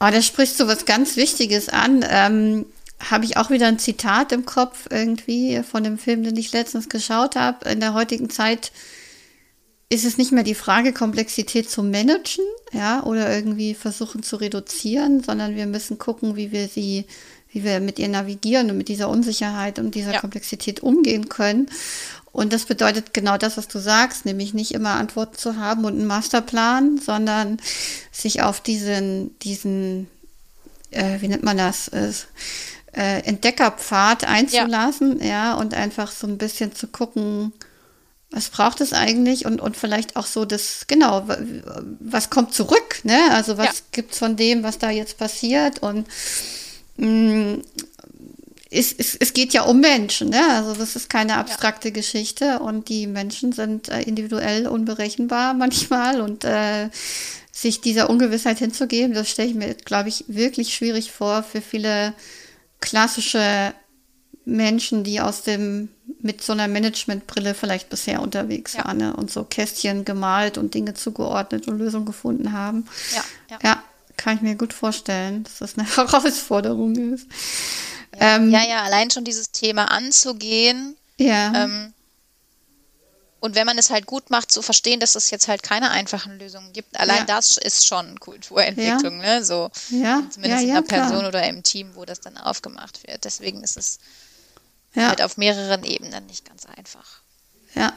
[0.01, 2.05] Oh, da sprichst du was ganz Wichtiges an.
[2.09, 2.67] Ähm,
[3.01, 6.89] habe ich auch wieder ein Zitat im Kopf irgendwie von dem Film, den ich letztens
[6.89, 7.69] geschaut habe.
[7.69, 8.73] In der heutigen Zeit
[9.89, 15.23] ist es nicht mehr die Frage, Komplexität zu managen, ja, oder irgendwie versuchen zu reduzieren,
[15.23, 17.07] sondern wir müssen gucken, wie wir sie,
[17.51, 20.21] wie wir mit ihr navigieren und mit dieser Unsicherheit und dieser ja.
[20.21, 21.71] Komplexität umgehen können.
[22.33, 25.95] Und das bedeutet genau das, was du sagst, nämlich nicht immer Antworten zu haben und
[25.95, 27.59] einen Masterplan, sondern
[28.13, 30.09] sich auf diesen, diesen,
[30.91, 31.89] äh, wie nennt man das?
[31.89, 32.13] Äh,
[32.93, 35.27] äh, Entdeckerpfad einzulassen, ja.
[35.27, 37.53] ja, und einfach so ein bisschen zu gucken,
[38.31, 41.27] was braucht es eigentlich und, und vielleicht auch so das, genau,
[42.01, 43.19] was kommt zurück, ne?
[43.31, 44.03] Also was ja.
[44.11, 46.07] es von dem, was da jetzt passiert und
[46.97, 47.63] mh, mm,
[48.71, 50.43] es, es, es geht ja um Menschen, ne?
[50.51, 51.95] Also das ist keine abstrakte ja.
[51.95, 56.91] Geschichte und die Menschen sind äh, individuell unberechenbar manchmal und äh,
[57.51, 62.13] sich dieser Ungewissheit hinzugeben, das stelle ich mir, glaube ich, wirklich schwierig vor für viele
[62.81, 63.75] klassische
[64.45, 68.85] Menschen, die aus dem mit so einer Managementbrille vielleicht bisher unterwegs ja.
[68.85, 69.15] waren ne?
[69.15, 72.87] und so Kästchen gemalt und Dinge zugeordnet und Lösungen gefunden haben.
[73.15, 73.59] Ja, ja.
[73.63, 73.83] ja
[74.17, 77.27] kann ich mir gut vorstellen, dass das eine Herausforderung ist.
[78.19, 80.97] Ja, ähm, ja, ja, allein schon dieses Thema anzugehen.
[81.19, 81.65] Ja.
[81.65, 81.93] Ähm,
[83.41, 86.39] und wenn man es halt gut macht, zu verstehen, dass es jetzt halt keine einfachen
[86.39, 87.25] Lösungen gibt, allein ja.
[87.25, 89.39] das ist schon Kulturentwicklung, ja.
[89.39, 89.45] ne?
[89.45, 90.23] So ja.
[90.31, 91.29] zumindest in einer Person klar.
[91.29, 93.25] oder im Team, wo das dann aufgemacht wird.
[93.25, 93.99] Deswegen ist es
[94.97, 97.21] halt auf mehreren Ebenen nicht ganz einfach.
[97.75, 97.93] Ja.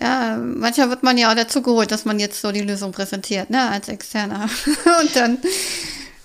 [0.00, 3.50] Ja, manchmal wird man ja auch dazu geholt, dass man jetzt so die Lösung präsentiert,
[3.50, 4.48] ne, als Externer.
[5.00, 5.38] Und dann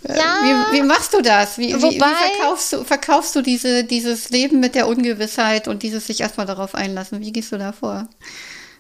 [0.03, 0.69] ja.
[0.71, 1.57] Wie, wie, machst du das?
[1.57, 6.07] Wie, Wobei, wie, verkaufst, du, verkaufst du diese, dieses Leben mit der Ungewissheit und dieses
[6.07, 7.19] sich erstmal darauf einlassen?
[7.19, 8.07] Wie gehst du da vor?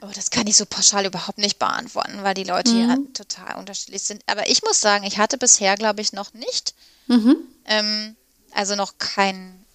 [0.01, 2.89] Oh, das kann ich so pauschal überhaupt nicht beantworten, weil die Leute mhm.
[2.89, 4.21] ja total unterschiedlich sind.
[4.27, 6.75] Aber ich muss sagen, ich hatte bisher, glaube ich, noch nicht,
[7.07, 7.37] mhm.
[7.65, 8.15] ähm,
[8.51, 9.65] also noch keinen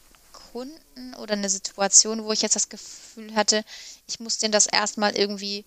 [0.53, 3.65] Kunden oder eine Situation, wo ich jetzt das Gefühl hatte,
[4.07, 5.65] ich muss denen das erstmal irgendwie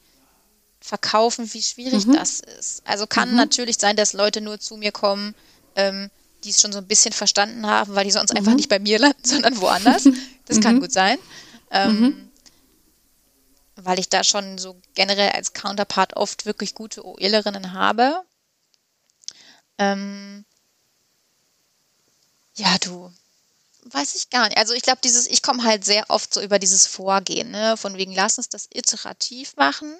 [0.79, 2.13] verkaufen, wie schwierig mhm.
[2.13, 2.81] das ist.
[2.85, 3.37] Also kann mhm.
[3.37, 5.33] natürlich sein, dass Leute nur zu mir kommen,
[5.75, 6.09] ähm,
[6.43, 8.37] die es schon so ein bisschen verstanden haben, weil die sonst mhm.
[8.37, 10.07] einfach nicht bei mir landen, sondern woanders.
[10.45, 10.81] Das kann mhm.
[10.81, 11.17] gut sein.
[11.71, 12.31] Ähm, mhm.
[13.75, 18.21] weil ich da schon so generell als Counterpart oft wirklich gute OElerinnen habe.
[19.77, 20.45] Ähm,
[22.55, 23.11] ja, du,
[23.85, 24.57] weiß ich gar nicht.
[24.57, 27.77] Also ich glaube, dieses, ich komme halt sehr oft so über dieses Vorgehen, ne?
[27.77, 29.93] Von wegen, lass uns das iterativ machen,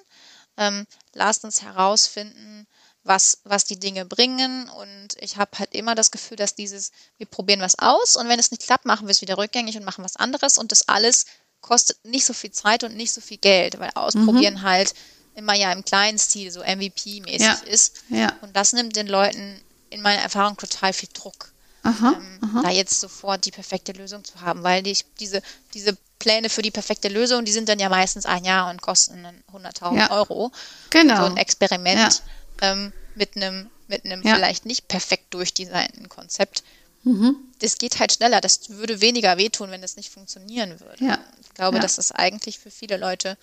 [0.56, 2.66] ähm, lass uns herausfinden,
[3.06, 4.68] was, was die Dinge bringen.
[4.68, 8.38] Und ich habe halt immer das Gefühl, dass dieses, wir probieren was aus und wenn
[8.38, 10.58] es nicht klappt, machen wir es wieder rückgängig und machen was anderes.
[10.58, 11.26] Und das alles
[11.60, 14.62] kostet nicht so viel Zeit und nicht so viel Geld, weil ausprobieren mhm.
[14.62, 14.94] halt
[15.34, 17.52] immer ja im kleinen Stil so MVP-mäßig ja.
[17.66, 17.96] ist.
[18.08, 18.32] Ja.
[18.40, 21.52] Und das nimmt den Leuten in meiner Erfahrung total viel Druck.
[21.82, 22.62] Aha, ähm, aha.
[22.62, 25.40] Da jetzt sofort die perfekte Lösung zu haben, weil die, diese,
[25.72, 29.24] diese Pläne für die perfekte Lösung, die sind dann ja meistens ein Jahr und kosten
[29.52, 30.10] 100.000 ja.
[30.10, 30.50] Euro.
[30.90, 31.16] Genau.
[31.16, 32.22] So ein Experiment
[32.60, 36.64] ähm, mit einem mit einem vielleicht nicht perfekt durchdesignten Konzept.
[37.04, 37.36] Mhm.
[37.60, 38.40] Das geht halt schneller.
[38.40, 41.04] Das würde weniger wehtun, wenn es nicht funktionieren würde.
[41.04, 41.18] Ja.
[41.40, 43.38] Ich glaube, das ist eigentlich für viele Leute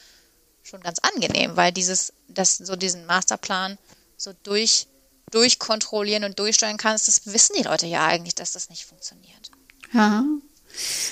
[0.63, 3.77] schon ganz angenehm, weil dieses, das so diesen Masterplan
[4.17, 4.87] so durch
[5.31, 9.49] durchkontrollieren und durchsteuern kannst, das wissen die Leute ja eigentlich, dass das nicht funktioniert.
[9.91, 10.23] Ja.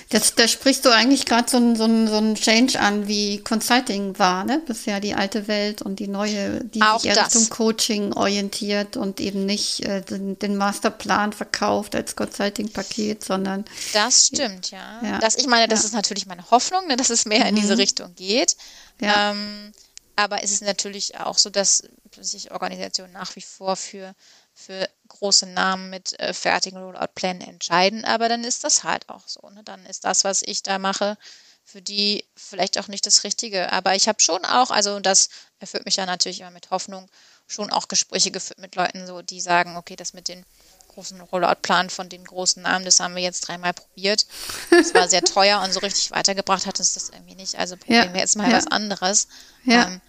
[0.10, 3.39] Das, da sprichst du eigentlich gerade so ein, so, ein, so ein Change an, wie
[3.39, 4.62] Consulting war, ne?
[4.65, 9.19] Bisher die alte Welt und die neue, die Auch sich eher Richtung Coaching orientiert und
[9.19, 13.65] eben nicht äh, den, den, Masterplan verkauft als Consulting-Paket, sondern.
[13.93, 15.00] Das stimmt, ja.
[15.04, 15.19] ja.
[15.19, 15.88] Das, ich meine, das ja.
[15.88, 17.50] ist natürlich meine Hoffnung, ne, dass es mehr mhm.
[17.50, 17.80] in diese mhm.
[17.80, 18.58] Richtung geht.
[19.00, 19.32] Ja.
[19.32, 19.71] Ähm,
[20.15, 21.84] aber es ist natürlich auch so, dass
[22.19, 24.13] sich Organisationen nach wie vor für,
[24.62, 28.06] für große Namen mit äh, fertigen Rollout-Plänen entscheiden.
[28.06, 29.50] Aber dann ist das halt auch so.
[29.50, 29.63] Ne?
[29.63, 31.17] Dann ist das, was ich da mache,
[31.63, 33.71] für die vielleicht auch nicht das Richtige.
[33.71, 37.10] Aber ich habe schon auch, also das erfüllt mich ja natürlich immer mit Hoffnung,
[37.47, 40.45] schon auch Gespräche geführt mit Leuten, so die sagen, okay, das mit den
[40.89, 44.26] großen Rollout-Plan von den großen Namen, das haben wir jetzt dreimal probiert.
[44.69, 47.56] Das war sehr teuer und so richtig weitergebracht hat uns das irgendwie nicht.
[47.58, 48.58] Also probieren ja, wir jetzt mal ja.
[48.58, 49.28] was anderes.
[49.63, 49.88] Ja.
[49.88, 50.02] Ähm,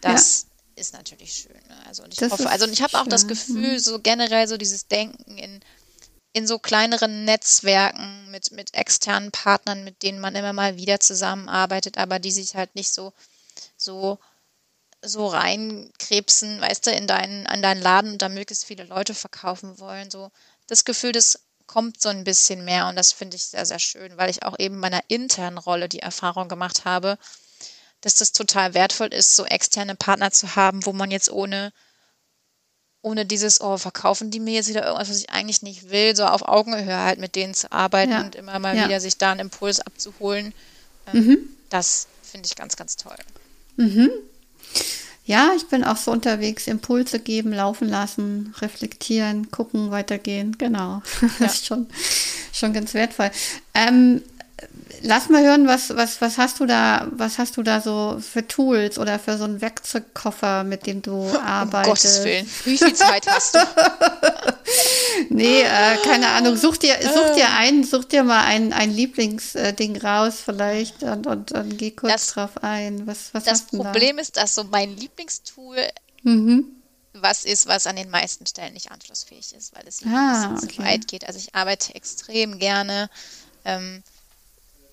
[0.00, 0.55] das ja.
[0.76, 1.60] Ist natürlich schön.
[1.68, 1.86] Ne?
[1.86, 3.78] Also und ich das hoffe, also ich habe auch das Gefühl, mhm.
[3.78, 5.60] so generell so dieses Denken in,
[6.32, 11.98] in so kleineren Netzwerken mit, mit externen Partnern, mit denen man immer mal wieder zusammenarbeitet,
[11.98, 13.12] aber die sich halt nicht so,
[13.76, 14.18] so,
[15.02, 19.78] so reinkrebsen, weißt du, in deinen, an deinen Laden und da möglichst viele Leute verkaufen
[19.78, 20.10] wollen.
[20.10, 20.30] So
[20.66, 24.16] das Gefühl, das kommt so ein bisschen mehr und das finde ich sehr, sehr schön,
[24.16, 27.18] weil ich auch eben meiner internen Rolle die Erfahrung gemacht habe,
[28.06, 31.72] dass das total wertvoll ist, so externe Partner zu haben, wo man jetzt ohne,
[33.02, 36.24] ohne dieses, oh, verkaufen die mir jetzt wieder irgendwas, was ich eigentlich nicht will, so
[36.24, 38.20] auf Augenhöhe halt mit denen zu arbeiten ja.
[38.20, 38.84] und immer mal ja.
[38.84, 40.54] wieder sich da einen Impuls abzuholen.
[41.12, 41.38] Ähm, mhm.
[41.68, 43.16] Das finde ich ganz, ganz toll.
[43.76, 44.08] Mhm.
[45.24, 50.56] Ja, ich bin auch so unterwegs, Impulse geben, laufen lassen, reflektieren, gucken, weitergehen.
[50.58, 51.02] Genau.
[51.20, 51.46] Das ja.
[51.46, 51.88] ist schon,
[52.52, 53.32] schon ganz wertvoll.
[53.74, 54.22] Ähm,
[55.02, 58.46] lass mal hören, was, was, was hast du da, was hast du da so für
[58.46, 61.86] Tools oder für so einen Werkzeugkoffer, mit dem du arbeitest?
[61.86, 62.50] Um Gottes Willen.
[62.64, 63.58] Wie viel Zeit hast du?
[65.30, 66.56] nee, äh, keine Ahnung.
[66.56, 71.52] Such dir, such dir ein, such dir mal ein, ein Lieblingsding raus vielleicht und, und,
[71.52, 73.06] und geh kurz das, drauf ein.
[73.06, 74.22] Was, was das Problem da?
[74.22, 75.76] ist, dass so mein Lieblingstool
[76.22, 76.64] mhm.
[77.14, 80.74] was ist, was an den meisten Stellen nicht anschlussfähig ist, weil es ah, okay.
[80.76, 81.26] so weit geht.
[81.26, 83.08] Also ich arbeite extrem gerne
[83.64, 84.02] ähm,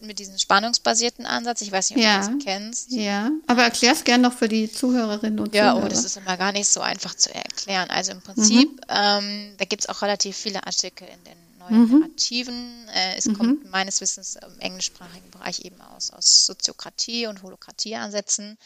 [0.03, 1.61] mit diesem spannungsbasierten Ansatz.
[1.61, 2.27] Ich weiß nicht, ob ja.
[2.27, 2.91] du das kennst.
[2.91, 5.79] Ja, aber erklär es gerne noch für die Zuhörerinnen und ja, Zuhörer.
[5.79, 7.89] Ja, oh, das ist immer gar nicht so einfach zu erklären.
[7.89, 8.81] Also im Prinzip, mhm.
[8.89, 11.99] ähm, da gibt es auch relativ viele Artikel in den neuen mhm.
[11.99, 12.87] Narrativen.
[12.89, 13.37] Äh, es mhm.
[13.37, 18.57] kommt meines Wissens im englischsprachigen Bereich eben aus, aus Soziokratie und Holokratie-Ansätzen.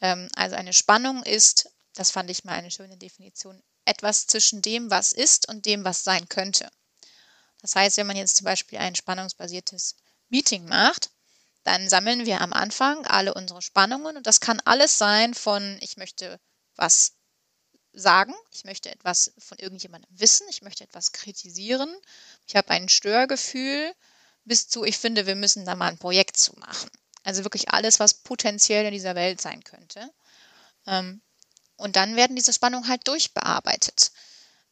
[0.00, 4.90] Ähm, also eine Spannung ist, das fand ich mal eine schöne Definition, etwas zwischen dem,
[4.90, 6.68] was ist und dem, was sein könnte.
[7.60, 9.96] Das heißt, wenn man jetzt zum Beispiel ein spannungsbasiertes
[10.34, 11.10] Meeting macht,
[11.62, 15.96] dann sammeln wir am Anfang alle unsere Spannungen und das kann alles sein von ich
[15.96, 16.40] möchte
[16.74, 17.12] was
[17.92, 21.94] sagen, ich möchte etwas von irgendjemandem wissen, ich möchte etwas kritisieren,
[22.48, 23.94] ich habe ein Störgefühl,
[24.44, 26.90] bis zu ich finde, wir müssen da mal ein Projekt zu machen.
[27.22, 30.10] Also wirklich alles, was potenziell in dieser Welt sein könnte.
[30.88, 31.22] Ähm,
[31.76, 34.10] und dann werden diese Spannungen halt durchbearbeitet.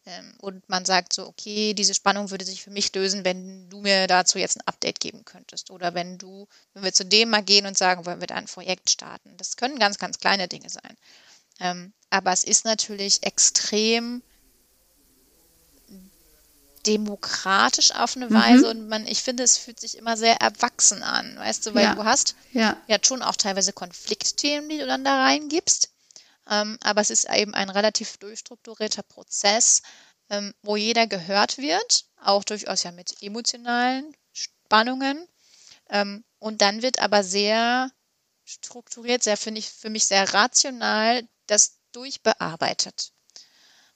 [0.05, 3.81] Ähm, und man sagt so, okay, diese Spannung würde sich für mich lösen, wenn du
[3.81, 5.71] mir dazu jetzt ein Update geben könntest.
[5.71, 8.45] Oder wenn du, wenn wir zu dem mal gehen und sagen, wollen wir da ein
[8.45, 9.35] Projekt starten.
[9.37, 10.97] Das können ganz, ganz kleine Dinge sein.
[11.59, 14.21] Ähm, aber es ist natürlich extrem
[16.85, 18.33] demokratisch auf eine mhm.
[18.33, 21.83] Weise und man, ich finde, es fühlt sich immer sehr erwachsen an, weißt du, weil
[21.85, 21.95] ja.
[21.95, 22.77] du hast ja.
[22.87, 25.92] ja schon auch teilweise Konfliktthemen, die du dann da reingibst.
[26.49, 29.81] Ähm, aber es ist eben ein relativ durchstrukturierter Prozess,
[30.29, 35.27] ähm, wo jeder gehört wird, auch durchaus ja mit emotionalen Spannungen.
[35.89, 37.91] Ähm, und dann wird aber sehr
[38.45, 43.11] strukturiert, sehr, finde ich, für mich sehr rational, das durchbearbeitet.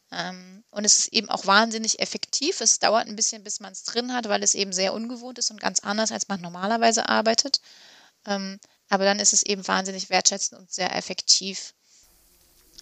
[0.09, 2.61] Und es ist eben auch wahnsinnig effektiv.
[2.61, 5.51] Es dauert ein bisschen, bis man es drin hat, weil es eben sehr ungewohnt ist
[5.51, 7.59] und ganz anders, als man normalerweise arbeitet.
[8.23, 8.57] Aber
[8.87, 11.73] dann ist es eben wahnsinnig wertschätzend und sehr effektiv,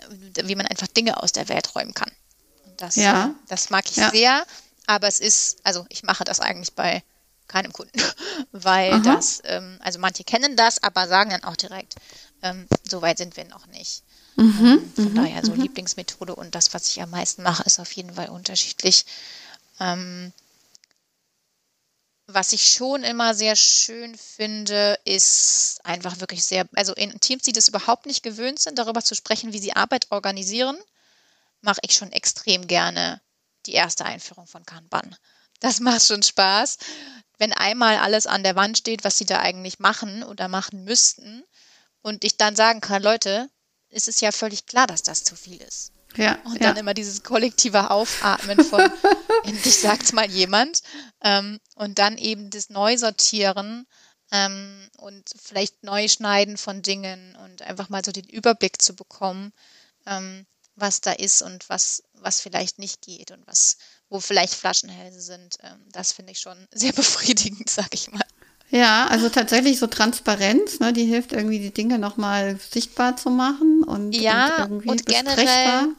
[0.09, 2.11] wie man einfach Dinge aus der Welt räumen kann.
[2.65, 3.33] Und das, ja.
[3.47, 4.09] das mag ich ja.
[4.09, 4.45] sehr,
[4.87, 7.03] aber es ist, also ich mache das eigentlich bei
[7.47, 7.99] keinem Kunden,
[8.51, 8.99] weil Aha.
[8.99, 11.95] das, ähm, also manche kennen das, aber sagen dann auch direkt,
[12.41, 14.03] ähm, so weit sind wir noch nicht.
[14.35, 15.61] Mhm, ähm, von mhm, daher so mhm.
[15.61, 19.05] Lieblingsmethode und das, was ich am meisten mache, ist auf jeden Fall unterschiedlich.
[19.79, 20.33] Ähm,
[22.27, 27.53] was ich schon immer sehr schön finde, ist einfach wirklich sehr, also in Teams, die
[27.53, 30.77] das überhaupt nicht gewöhnt sind, darüber zu sprechen, wie sie Arbeit organisieren,
[31.61, 33.21] mache ich schon extrem gerne
[33.65, 35.15] die erste Einführung von Kanban.
[35.59, 36.77] Das macht schon Spaß.
[37.37, 41.43] Wenn einmal alles an der Wand steht, was sie da eigentlich machen oder machen müssten,
[42.05, 43.49] und ich dann sagen kann, Leute,
[43.89, 45.91] es ist ja völlig klar, dass das zu viel ist.
[46.17, 46.79] Ja, und dann ja.
[46.79, 48.81] immer dieses kollektive Aufatmen von
[49.43, 50.81] endlich sagt's mal jemand.
[51.21, 53.85] Ähm, und dann eben das Neusortieren
[54.31, 59.51] ähm, und vielleicht Neuschneiden von Dingen und einfach mal so den Überblick zu bekommen,
[60.05, 63.77] ähm, was da ist und was, was vielleicht nicht geht und was,
[64.09, 65.57] wo vielleicht Flaschenhälse sind.
[65.63, 68.25] Ähm, das finde ich schon sehr befriedigend, sag ich mal.
[68.69, 73.83] Ja, also tatsächlich so Transparenz, ne, die hilft irgendwie die Dinge nochmal sichtbar zu machen
[73.83, 75.95] und, ja, und, und generell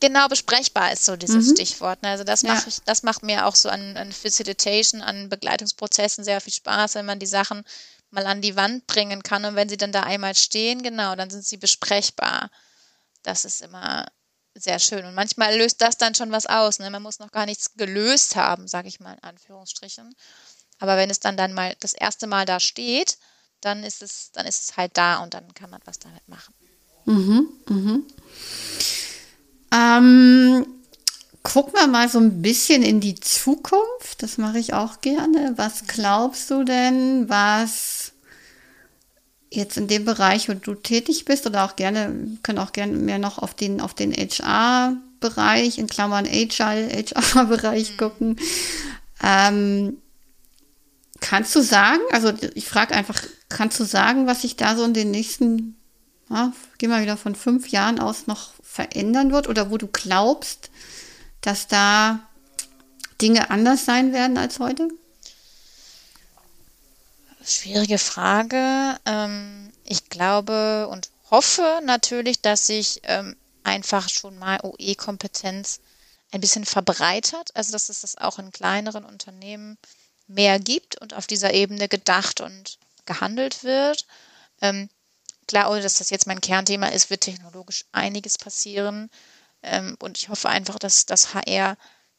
[0.00, 1.52] Genau, besprechbar ist so dieses mhm.
[1.54, 2.02] Stichwort.
[2.02, 2.10] Ne?
[2.10, 2.54] Also das ja.
[2.54, 6.96] mache ich, das macht mir auch so an, an Facilitation, an Begleitungsprozessen sehr viel Spaß,
[6.96, 7.64] wenn man die Sachen
[8.10, 11.30] mal an die Wand bringen kann und wenn sie dann da einmal stehen, genau, dann
[11.30, 12.50] sind sie besprechbar.
[13.22, 14.06] Das ist immer
[14.54, 15.04] sehr schön.
[15.04, 16.78] Und manchmal löst das dann schon was aus.
[16.78, 16.90] Ne?
[16.90, 20.14] Man muss noch gar nichts gelöst haben, sage ich mal in Anführungsstrichen.
[20.78, 23.18] Aber wenn es dann dann mal das erste Mal da steht,
[23.60, 26.54] dann ist es, dann ist es halt da und dann kann man was damit machen.
[27.04, 28.06] Mhm, mhm.
[29.76, 30.66] Ähm,
[31.42, 34.22] gucken wir mal so ein bisschen in die Zukunft.
[34.22, 35.54] Das mache ich auch gerne.
[35.56, 38.12] Was glaubst du denn, was
[39.50, 43.18] jetzt in dem Bereich, wo du tätig bist, oder auch gerne, können auch gerne mehr
[43.18, 47.96] noch auf den, auf den HR-Bereich, in Klammern Agile, HR-Bereich mhm.
[47.96, 48.36] gucken.
[49.22, 49.98] Ähm,
[51.20, 54.94] kannst du sagen, also ich frage einfach, kannst du sagen, was sich da so in
[54.94, 55.76] den nächsten,
[56.28, 60.70] ja, gehen wir wieder von fünf Jahren aus noch verändern wird oder wo du glaubst,
[61.40, 62.20] dass da
[63.20, 64.88] Dinge anders sein werden als heute?
[67.44, 68.98] Schwierige Frage.
[69.06, 75.80] Ähm, ich glaube und hoffe natürlich, dass sich ähm, einfach schon mal OE-Kompetenz
[76.32, 79.78] ein bisschen verbreitert, also dass es das auch in kleineren Unternehmen
[80.26, 84.06] mehr gibt und auf dieser Ebene gedacht und gehandelt wird.
[84.60, 84.90] Ähm,
[85.46, 89.10] klar, ohne dass das jetzt mein Kernthema ist, wird technologisch einiges passieren.
[89.62, 91.76] Ähm, und ich hoffe einfach, dass das HR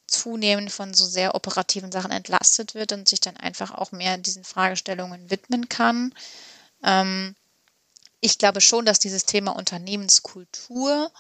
[0.08, 4.44] zunehmend von so sehr operativen Sachen entlastet wird und sich dann einfach auch mehr diesen
[4.44, 6.14] Fragestellungen widmen kann.
[6.84, 7.36] Ähm,
[8.22, 11.12] ich glaube schon, dass dieses Thema Unternehmenskultur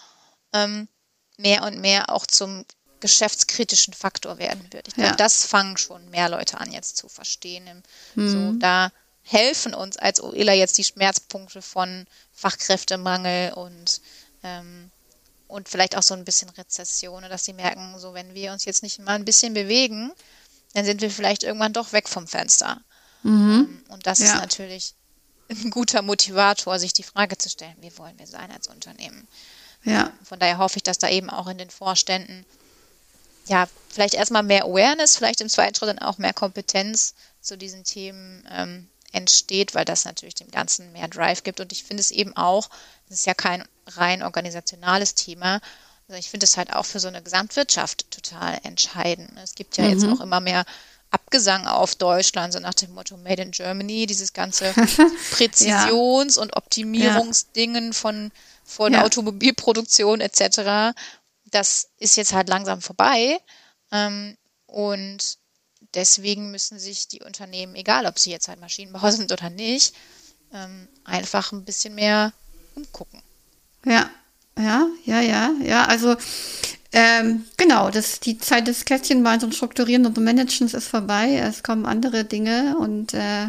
[0.53, 0.87] ähm,
[1.37, 2.65] mehr und mehr auch zum
[2.99, 4.87] geschäftskritischen Faktor werden wird.
[4.87, 5.15] Ich glaube, ja.
[5.15, 7.83] das fangen schon mehr Leute an jetzt zu verstehen.
[8.15, 8.29] Mhm.
[8.29, 8.91] So, da
[9.27, 14.01] helfen uns als OELA jetzt die Schmerzpunkte von Fachkräftemangel und,
[14.43, 14.89] ähm,
[15.47, 18.83] und vielleicht auch so ein bisschen Rezession, dass sie merken, so wenn wir uns jetzt
[18.83, 20.11] nicht mal ein bisschen bewegen,
[20.73, 22.79] dann sind wir vielleicht irgendwann doch weg vom Fenster.
[23.23, 23.67] Mhm.
[23.69, 24.27] Ähm, und das ja.
[24.27, 24.93] ist natürlich
[25.49, 29.27] ein guter Motivator, sich die Frage zu stellen, wie wollen wir sein als Unternehmen.
[29.83, 30.11] Ja.
[30.23, 32.45] Von daher hoffe ich, dass da eben auch in den Vorständen
[33.47, 37.85] ja, vielleicht erstmal mehr Awareness, vielleicht im zweiten Schritt dann auch mehr Kompetenz zu diesen
[37.85, 41.59] Themen ähm, entsteht, weil das natürlich dem Ganzen mehr Drive gibt.
[41.59, 42.69] Und ich finde es eben auch,
[43.09, 45.61] das ist ja kein rein organisationales Thema,
[46.09, 49.29] also ich finde es halt auch für so eine Gesamtwirtschaft total entscheidend.
[49.43, 49.91] Es gibt ja mhm.
[49.91, 50.63] jetzt auch immer mehr
[51.09, 54.65] Abgesang auf Deutschland, so nach dem Motto Made in Germany, dieses ganze
[55.31, 56.41] Präzisions- ja.
[56.41, 58.31] und Optimierungsdingen von,
[58.63, 59.03] von ja.
[59.03, 60.93] Automobilproduktion etc
[61.51, 63.39] das ist jetzt halt langsam vorbei.
[63.91, 65.37] Ähm, und
[65.97, 69.93] deswegen müssen sich die Unternehmen, egal ob sie jetzt halt Maschinenbauer sind oder nicht,
[70.53, 72.31] ähm, einfach ein bisschen mehr
[72.75, 73.21] umgucken.
[73.83, 74.09] Ja,
[74.57, 75.85] ja, ja, ja, ja.
[75.85, 76.15] Also
[76.93, 81.35] ähm, genau, das, die Zeit des Kästchenweins und Strukturieren und Managens ist vorbei.
[81.35, 83.47] Es kommen andere Dinge und äh,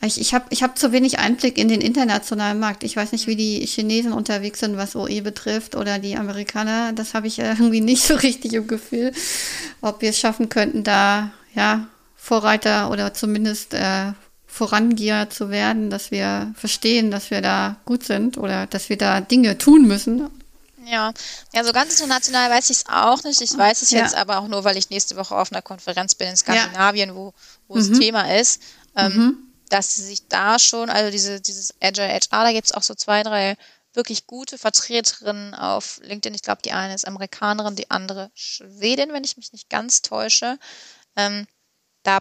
[0.00, 2.84] ich, ich habe ich hab zu wenig Einblick in den internationalen Markt.
[2.84, 6.92] Ich weiß nicht, wie die Chinesen unterwegs sind, was OE betrifft, oder die Amerikaner.
[6.92, 9.12] Das habe ich irgendwie nicht so richtig im Gefühl,
[9.80, 11.86] ob wir es schaffen könnten, da ja
[12.16, 14.12] Vorreiter oder zumindest äh,
[14.46, 19.20] Vorangeher zu werden, dass wir verstehen, dass wir da gut sind oder dass wir da
[19.20, 20.28] Dinge tun müssen.
[20.84, 21.12] Ja,
[21.52, 23.40] ja, so ganz international weiß ich es auch nicht.
[23.42, 24.00] Ich weiß es ja.
[24.00, 27.14] jetzt aber auch nur, weil ich nächste Woche auf einer Konferenz bin in Skandinavien, ja.
[27.14, 27.34] wo,
[27.68, 27.80] wo mhm.
[27.80, 28.62] es Thema ist.
[28.96, 29.36] Ähm, mhm.
[29.68, 32.94] Dass sie sich da schon, also diese, dieses Agile HR, da gibt es auch so
[32.94, 33.56] zwei, drei
[33.92, 36.34] wirklich gute Vertreterinnen auf LinkedIn.
[36.34, 40.58] Ich glaube, die eine ist Amerikanerin, die andere Schwedin, wenn ich mich nicht ganz täusche.
[41.18, 41.46] Ähm,
[42.04, 42.20] da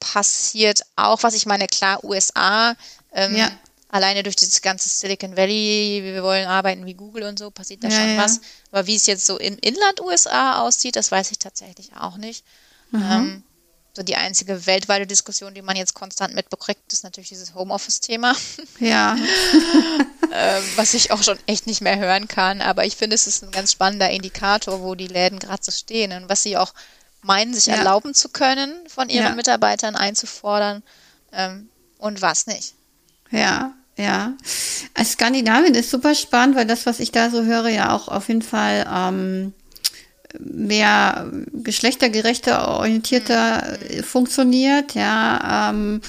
[0.00, 2.74] passiert auch, was ich meine, klar, USA,
[3.12, 3.52] ähm, ja.
[3.88, 7.88] alleine durch dieses ganze Silicon Valley, wir wollen arbeiten wie Google und so, passiert da
[7.88, 8.22] ja, schon ja.
[8.22, 8.40] was.
[8.72, 12.44] Aber wie es jetzt so im Inland USA aussieht, das weiß ich tatsächlich auch nicht.
[12.90, 13.02] Mhm.
[13.02, 13.42] Ähm,
[13.94, 18.34] so die einzige weltweite Diskussion, die man jetzt konstant mitbekriegt, ist natürlich dieses Homeoffice-Thema.
[18.80, 19.16] Ja.
[20.30, 22.60] äh, was ich auch schon echt nicht mehr hören kann.
[22.60, 26.12] Aber ich finde, es ist ein ganz spannender Indikator, wo die Läden gerade so stehen
[26.12, 26.72] und was sie auch
[27.28, 27.74] meinen, sich ja.
[27.74, 29.34] erlauben zu können, von ihren ja.
[29.34, 30.82] Mitarbeitern einzufordern
[31.32, 31.68] ähm,
[31.98, 32.74] und was nicht.
[33.30, 34.32] Ja, ja.
[35.04, 38.42] Skandinavien ist super spannend, weil das, was ich da so höre, ja auch auf jeden
[38.42, 39.52] Fall ähm,
[40.38, 44.02] mehr geschlechtergerechter, orientierter mhm.
[44.02, 45.70] funktioniert, ja.
[45.70, 46.00] Ähm,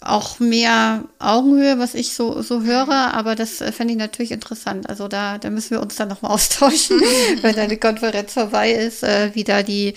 [0.00, 4.88] auch mehr Augenhöhe, was ich so, so höre, aber das äh, fände ich natürlich interessant.
[4.88, 7.00] Also da, da müssen wir uns dann nochmal austauschen,
[7.42, 9.94] wenn eine Konferenz vorbei ist, äh, wie da die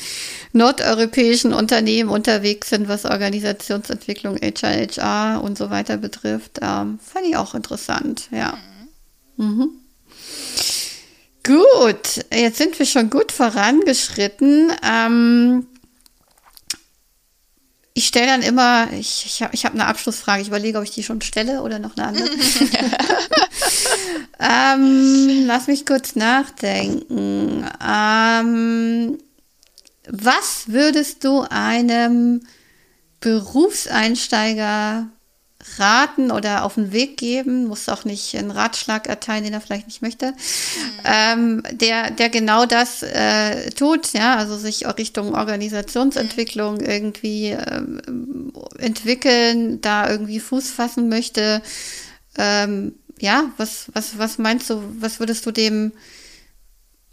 [0.51, 6.59] nordeuropäischen Unternehmen unterwegs sind, was Organisationsentwicklung, HR, und so weiter betrifft.
[6.61, 8.57] Ähm, fand ich auch interessant, ja.
[9.37, 9.69] Mhm.
[11.45, 14.71] Gut, jetzt sind wir schon gut vorangeschritten.
[14.81, 15.67] Ähm,
[17.95, 20.41] ich stelle dann immer, ich, ich habe ich hab eine Abschlussfrage.
[20.41, 22.29] Ich überlege, ob ich die schon stelle oder noch eine andere.
[24.39, 27.69] ähm, lass mich kurz nachdenken.
[27.85, 29.19] Ähm,
[30.09, 32.41] was würdest du einem
[33.19, 35.07] Berufseinsteiger
[35.77, 39.87] raten oder auf den Weg geben, muss auch nicht einen Ratschlag erteilen, den er vielleicht
[39.87, 40.33] nicht möchte, mhm.
[41.05, 46.85] ähm, der, der genau das äh, tut, ja, also sich auch Richtung Organisationsentwicklung mhm.
[46.85, 51.61] irgendwie ähm, entwickeln, da irgendwie Fuß fassen möchte.
[52.37, 55.93] Ähm, ja, was, was, was meinst du, was würdest du dem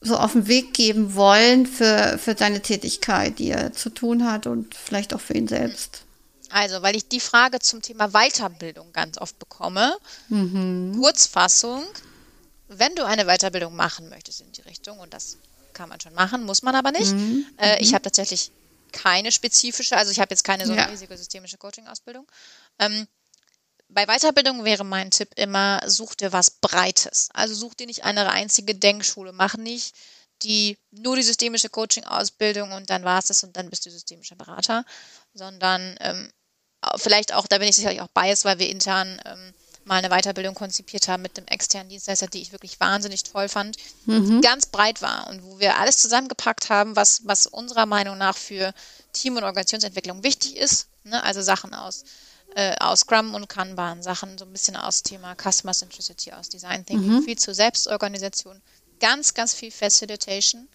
[0.01, 4.47] so auf den Weg geben wollen für, für seine Tätigkeit, die er zu tun hat
[4.47, 6.05] und vielleicht auch für ihn selbst?
[6.51, 9.97] Also, weil ich die Frage zum Thema Weiterbildung ganz oft bekomme.
[10.29, 10.97] Mhm.
[11.01, 11.85] Kurzfassung,
[12.69, 15.39] wenn du eine Weiterbildung machen möchtest in die Richtung, und das
[15.73, 17.13] kann man schon machen, muss man aber nicht.
[17.13, 17.47] Mhm.
[17.57, 17.95] Äh, ich mhm.
[17.95, 18.51] habe tatsächlich
[18.93, 20.89] keine spezifische, also ich habe jetzt keine so eine ja.
[20.89, 22.27] riesige systemische Coaching-Ausbildung.
[22.79, 23.07] Ähm,
[23.89, 27.29] bei Weiterbildung wäre mein Tipp immer, such dir was Breites.
[27.33, 29.33] Also such dir nicht eine einzige Denkschule.
[29.33, 29.95] Mach nicht
[30.43, 34.37] die nur die systemische Coaching-Ausbildung und dann war es das und dann bist du systemischer
[34.37, 34.85] Berater,
[35.35, 36.33] sondern ähm,
[36.97, 39.55] vielleicht auch, da bin ich sicherlich auch biased, weil wir intern ähm,
[39.85, 43.77] mal eine Weiterbildung konzipiert haben mit einem externen Dienstleister, die ich wirklich wahnsinnig toll fand,
[44.07, 44.27] mhm.
[44.27, 48.37] die ganz breit war und wo wir alles zusammengepackt haben, was, was unserer Meinung nach
[48.37, 48.73] für
[49.13, 50.89] Team- und Organisationsentwicklung wichtig ist.
[51.05, 51.23] Ne?
[51.23, 52.05] Also Sachen aus,
[52.55, 56.85] äh, aus Scrum und Kanban, Sachen so ein bisschen aus Thema Customer Centricity, aus Design
[56.85, 57.23] Thinking, mhm.
[57.23, 58.61] viel zur Selbstorganisation,
[59.01, 60.69] ganz, ganz viel Facilitation.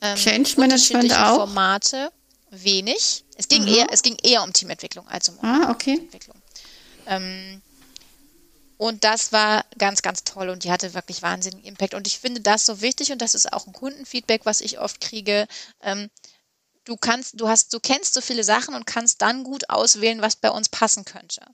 [0.00, 1.36] Ähm, Change Management auch.
[1.36, 2.10] Formate
[2.52, 3.24] wenig.
[3.36, 5.98] Es ging, eher, es ging eher um Teamentwicklung als um ah, okay.
[5.98, 6.40] Entwicklung.
[7.06, 7.62] Ähm,
[8.76, 11.94] und das war ganz, ganz toll und die hatte wirklich wahnsinnigen Impact.
[11.94, 15.00] Und ich finde das so wichtig und das ist auch ein Kundenfeedback, was ich oft
[15.00, 15.46] kriege.
[15.80, 16.10] Ähm,
[16.84, 20.36] du kannst, du hast, du kennst so viele Sachen und kannst dann gut auswählen, was
[20.36, 21.46] bei uns passen könnte.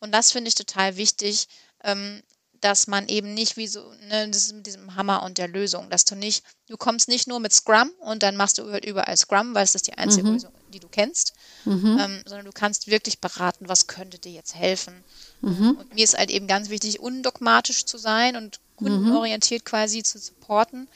[0.00, 1.46] Und das finde ich total wichtig,
[1.84, 2.22] ähm,
[2.62, 5.90] dass man eben nicht wie so, ne, das ist mit diesem Hammer und der Lösung,
[5.90, 9.16] dass du nicht, du kommst nicht nur mit Scrum und dann machst du halt überall
[9.16, 10.34] Scrum, weil es ist die einzige mhm.
[10.34, 11.34] Lösung, die du kennst,
[11.64, 11.98] mhm.
[12.00, 15.02] ähm, sondern du kannst wirklich beraten, was könnte dir jetzt helfen.
[15.40, 15.72] Mhm.
[15.72, 20.88] Und mir ist halt eben ganz wichtig, undogmatisch zu sein und kundenorientiert quasi zu supporten.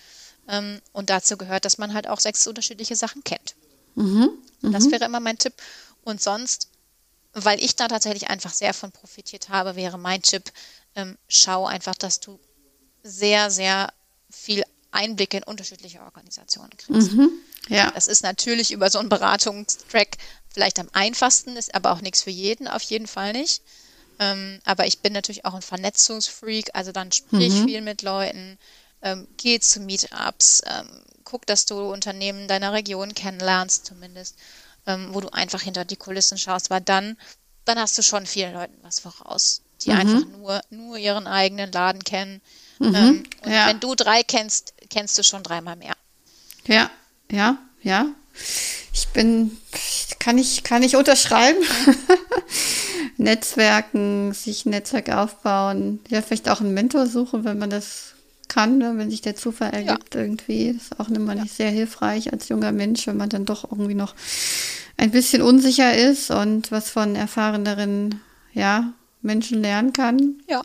[0.48, 3.56] Ähm, und dazu gehört, dass man halt auch sechs unterschiedliche Sachen kennt.
[3.96, 4.30] Mhm.
[4.62, 4.92] Das mhm.
[4.92, 5.54] wäre immer mein Tipp.
[6.04, 6.68] Und sonst,
[7.32, 10.52] weil ich da tatsächlich einfach sehr von profitiert habe, wäre mein Tipp,
[10.96, 12.40] ähm, schau einfach, dass du
[13.02, 13.92] sehr, sehr
[14.30, 17.12] viel Einblicke in unterschiedliche Organisationen kriegst.
[17.12, 17.30] Mhm,
[17.68, 17.90] ja.
[17.92, 20.16] Das ist natürlich über so einen Beratungstrack
[20.48, 23.62] vielleicht am einfachsten, ist aber auch nichts für jeden, auf jeden Fall nicht.
[24.18, 27.64] Ähm, aber ich bin natürlich auch ein Vernetzungsfreak, also dann sprich mhm.
[27.66, 28.58] viel mit Leuten,
[29.02, 30.88] ähm, geh zu Meetups, ähm,
[31.24, 34.36] guck, dass du Unternehmen deiner Region kennenlernst, zumindest,
[34.86, 37.18] ähm, wo du einfach hinter die Kulissen schaust, weil dann,
[37.66, 39.96] dann hast du schon vielen Leuten was voraus die mhm.
[39.96, 42.40] einfach nur, nur ihren eigenen Laden kennen.
[42.78, 42.94] Mhm.
[42.94, 43.68] Ähm, und ja.
[43.68, 45.94] wenn du drei kennst, kennst du schon dreimal mehr.
[46.66, 46.90] Ja,
[47.30, 48.06] ja, ja.
[48.92, 49.56] Ich bin,
[50.18, 51.62] kann ich, kann ich unterschreiben.
[53.16, 58.12] Netzwerken, sich ein Netzwerk aufbauen, ja, vielleicht auch einen Mentor suchen, wenn man das
[58.48, 58.94] kann, ne?
[58.96, 60.20] wenn sich der Zufall ergibt ja.
[60.20, 60.72] irgendwie.
[60.74, 61.42] Das ist auch immer ja.
[61.42, 64.14] nicht sehr hilfreich als junger Mensch, wenn man dann doch irgendwie noch
[64.96, 68.20] ein bisschen unsicher ist und was von erfahreneren
[68.52, 68.92] ja,
[69.26, 70.36] Menschen lernen kann.
[70.48, 70.62] Ja,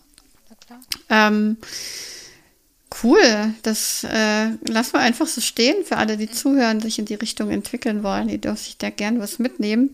[0.49, 0.79] na klar.
[1.09, 1.57] Ähm,
[3.03, 6.33] cool, das äh, lassen wir einfach so stehen für alle, die mhm.
[6.33, 8.27] zuhören, sich in die Richtung entwickeln wollen.
[8.27, 9.91] Die dürfen sich da gern was mitnehmen.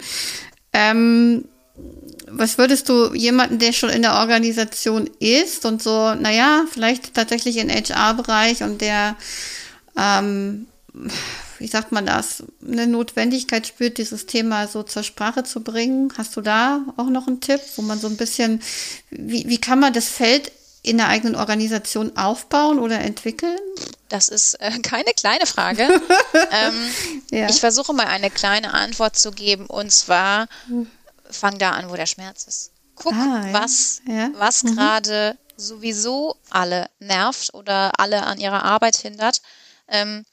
[0.74, 1.46] Ähm,
[2.30, 7.58] was würdest du jemanden, der schon in der Organisation ist und so, naja, vielleicht tatsächlich
[7.58, 9.16] im HR-Bereich und der,
[9.98, 10.68] ähm,
[11.60, 16.14] wie sagt man das, eine Notwendigkeit spürt, dieses Thema so zur Sprache zu bringen?
[16.18, 18.62] Hast du da auch noch einen Tipp, wo man so ein bisschen,
[19.10, 20.52] wie, wie kann man das Feld
[20.84, 23.58] in der eigenen Organisation aufbauen oder entwickeln?
[24.10, 25.84] Das ist äh, keine kleine Frage.
[26.52, 26.74] ähm,
[27.32, 27.50] ja.
[27.50, 30.88] Ich versuche mal eine kleine Antwort zu geben und zwar, hm
[31.30, 32.72] fang da an, wo der Schmerz ist.
[32.96, 33.54] Guck, ah, ja.
[33.54, 34.30] was, ja.
[34.34, 34.76] was mhm.
[34.76, 39.42] gerade sowieso alle nervt oder alle an ihrer Arbeit hindert.
[39.88, 40.26] Ähm,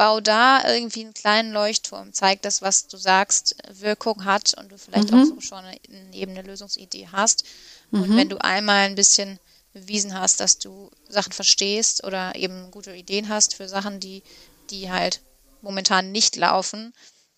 [0.00, 4.78] bau da irgendwie einen kleinen Leuchtturm, zeig das, was du sagst, Wirkung hat und du
[4.78, 5.20] vielleicht mhm.
[5.20, 5.78] auch so schon eine,
[6.14, 7.44] eben eine Lösungsidee hast.
[7.90, 8.02] Mhm.
[8.02, 9.38] Und wenn du einmal ein bisschen
[9.74, 14.22] bewiesen hast, dass du Sachen verstehst oder eben gute Ideen hast für Sachen, die,
[14.70, 15.20] die halt
[15.60, 16.94] momentan nicht laufen,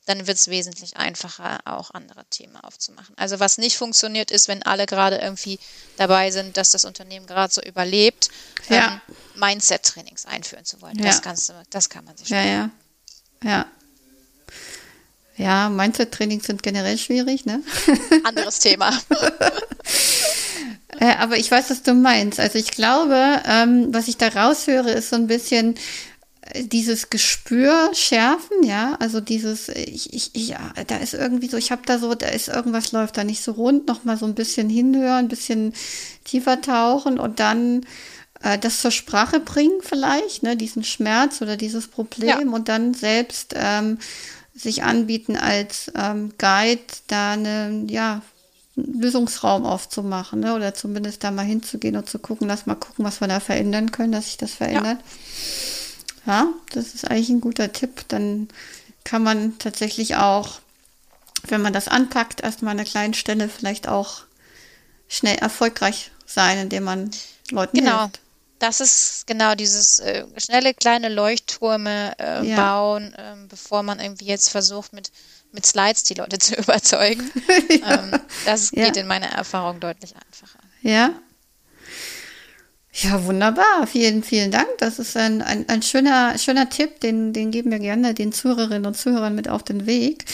[0.06, 3.16] dann wird es wesentlich einfacher, auch andere Themen aufzumachen.
[3.16, 5.58] Also was nicht funktioniert, ist, wenn alle gerade irgendwie
[5.96, 8.28] dabei sind, dass das Unternehmen gerade so überlebt,
[8.68, 9.00] ja.
[9.08, 10.98] ähm, Mindset-Trainings einführen zu wollen.
[10.98, 11.06] Ja.
[11.06, 12.70] Das, kannst du, das kann man sich ja, ja,
[13.44, 13.66] ja.
[15.36, 17.62] Ja, Mindset-Trainings sind generell schwierig, ne?
[18.24, 18.92] Anderes Thema.
[21.00, 22.38] äh, aber ich weiß, was du meinst.
[22.38, 25.76] Also ich glaube, ähm, was ich da raushöre, ist so ein bisschen,
[26.54, 31.82] dieses Gespür schärfen, ja, also dieses, ich, ich, ja, da ist irgendwie so, ich habe
[31.86, 34.68] da so, da ist irgendwas läuft da nicht so rund, noch mal so ein bisschen
[34.68, 35.72] hinhören, ein bisschen
[36.24, 37.86] tiefer tauchen und dann
[38.42, 42.54] äh, das zur Sprache bringen vielleicht, ne, diesen Schmerz oder dieses Problem ja.
[42.54, 43.98] und dann selbst ähm,
[44.54, 48.20] sich anbieten als ähm, Guide, da eine, ja,
[48.74, 50.54] Lösungsraum aufzumachen, ne?
[50.54, 53.92] oder zumindest da mal hinzugehen und zu gucken, lass mal gucken, was wir da verändern
[53.92, 54.98] können, dass sich das verändert.
[54.98, 55.81] Ja.
[56.26, 58.04] Ja, das ist eigentlich ein guter Tipp.
[58.08, 58.48] Dann
[59.04, 60.60] kann man tatsächlich auch,
[61.48, 64.22] wenn man das anpackt, erstmal an einer kleinen Stelle vielleicht auch
[65.08, 67.10] schnell erfolgreich sein, indem man
[67.50, 68.00] Leuten genau.
[68.02, 68.20] hilft.
[68.58, 72.56] Das ist genau dieses äh, schnelle kleine Leuchttürme äh, ja.
[72.56, 75.10] bauen, äh, bevor man irgendwie jetzt versucht, mit,
[75.50, 77.28] mit Slides die Leute zu überzeugen.
[77.68, 77.94] ja.
[77.94, 79.02] ähm, das geht ja.
[79.02, 80.60] in meiner Erfahrung deutlich einfacher.
[80.82, 81.12] Ja,
[82.92, 83.86] ja, wunderbar.
[83.86, 84.68] Vielen, vielen Dank.
[84.78, 88.86] Das ist ein, ein, ein schöner, schöner Tipp, den, den geben wir gerne den Zuhörerinnen
[88.86, 90.26] und Zuhörern mit auf den Weg.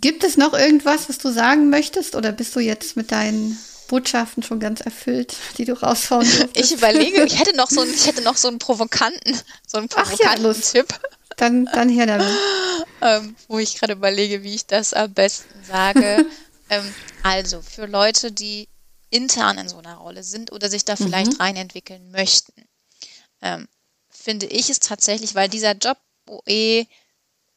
[0.00, 3.58] Gibt es noch irgendwas, was du sagen möchtest oder bist du jetzt mit deinen
[3.88, 6.72] Botschaften schon ganz erfüllt, die du raushauen durftest?
[6.72, 9.88] Ich überlege, ich hätte noch so einen, ich hätte noch so einen provokanten, so einen
[9.88, 10.88] provokanten ja, Tipp.
[11.36, 12.26] Dann, dann her damit.
[13.02, 16.24] ähm, wo ich gerade überlege, wie ich das am besten sage.
[16.70, 18.68] ähm, also, für Leute, die
[19.16, 21.40] intern in so einer Rolle sind oder sich da vielleicht mhm.
[21.40, 22.52] reinentwickeln möchten,
[23.40, 23.68] ähm,
[24.10, 25.98] finde ich es tatsächlich, weil dieser Job
[26.28, 26.86] OE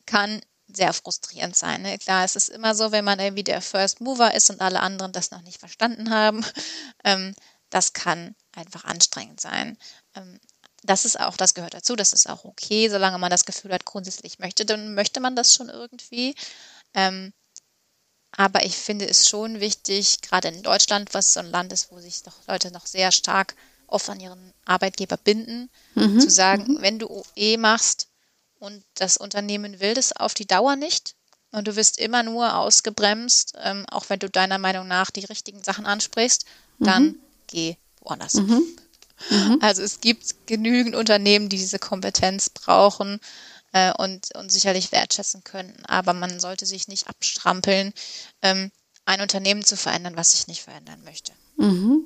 [0.05, 1.81] kann sehr frustrierend sein.
[1.81, 1.97] Ne?
[1.97, 5.11] Klar, es ist immer so, wenn man irgendwie der First Mover ist und alle anderen
[5.11, 6.45] das noch nicht verstanden haben,
[7.03, 7.35] ähm,
[7.69, 9.77] das kann einfach anstrengend sein.
[10.15, 10.39] Ähm,
[10.83, 13.85] das ist auch, das gehört dazu, das ist auch okay, solange man das Gefühl hat,
[13.85, 16.35] grundsätzlich möchte, dann möchte man das schon irgendwie.
[16.93, 17.33] Ähm,
[18.39, 21.99] aber ich finde es schon wichtig, gerade in Deutschland, was so ein Land ist, wo
[21.99, 23.53] sich doch Leute noch sehr stark
[23.85, 26.21] oft an ihren Arbeitgeber binden, mhm.
[26.21, 26.77] zu sagen, mhm.
[26.81, 28.07] wenn du OE machst
[28.57, 31.15] und das Unternehmen will das auf die Dauer nicht
[31.51, 35.61] und du wirst immer nur ausgebremst, ähm, auch wenn du deiner Meinung nach die richtigen
[35.61, 36.45] Sachen ansprichst,
[36.79, 37.19] dann mhm.
[37.47, 38.35] geh woanders.
[38.35, 38.63] Mhm.
[39.31, 39.57] Mhm.
[39.59, 43.19] Also es gibt genügend Unternehmen, die diese Kompetenz brauchen
[43.71, 45.83] äh, und, und sicherlich wertschätzen können.
[45.85, 47.93] Aber man sollte sich nicht abstrampeln,
[48.41, 48.71] ähm,
[49.05, 51.31] ein Unternehmen zu verändern, was sich nicht verändern möchte.
[51.57, 52.03] Mhm.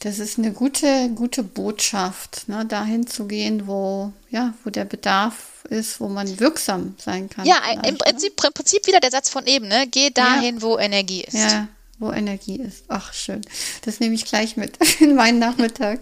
[0.00, 5.64] Das ist eine gute, gute Botschaft, ne, dahin zu gehen, wo, ja, wo der Bedarf
[5.68, 7.46] ist, wo man wirksam sein kann.
[7.46, 9.86] Ja, im Prinzip, im Prinzip wieder der Satz von eben, ne?
[9.90, 10.62] Geh dahin, ja.
[10.62, 11.34] wo Energie ist.
[11.34, 11.68] Ja,
[11.98, 12.84] wo Energie ist.
[12.88, 13.42] Ach, schön.
[13.84, 16.00] Das nehme ich gleich mit in meinen Nachmittag.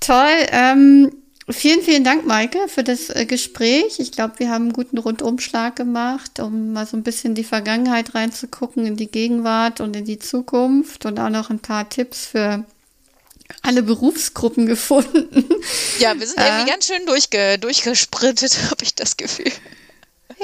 [0.00, 0.46] Toll.
[0.50, 1.12] Ähm,
[1.52, 3.98] Vielen, vielen Dank, Maike, für das äh, Gespräch.
[3.98, 7.44] Ich glaube, wir haben einen guten Rundumschlag gemacht, um mal so ein bisschen in die
[7.44, 12.26] Vergangenheit reinzugucken, in die Gegenwart und in die Zukunft und auch noch ein paar Tipps
[12.26, 12.64] für
[13.62, 15.44] alle Berufsgruppen gefunden.
[15.98, 19.52] Ja, wir sind äh, irgendwie ganz schön durchge durchgesprintet, habe ich das Gefühl.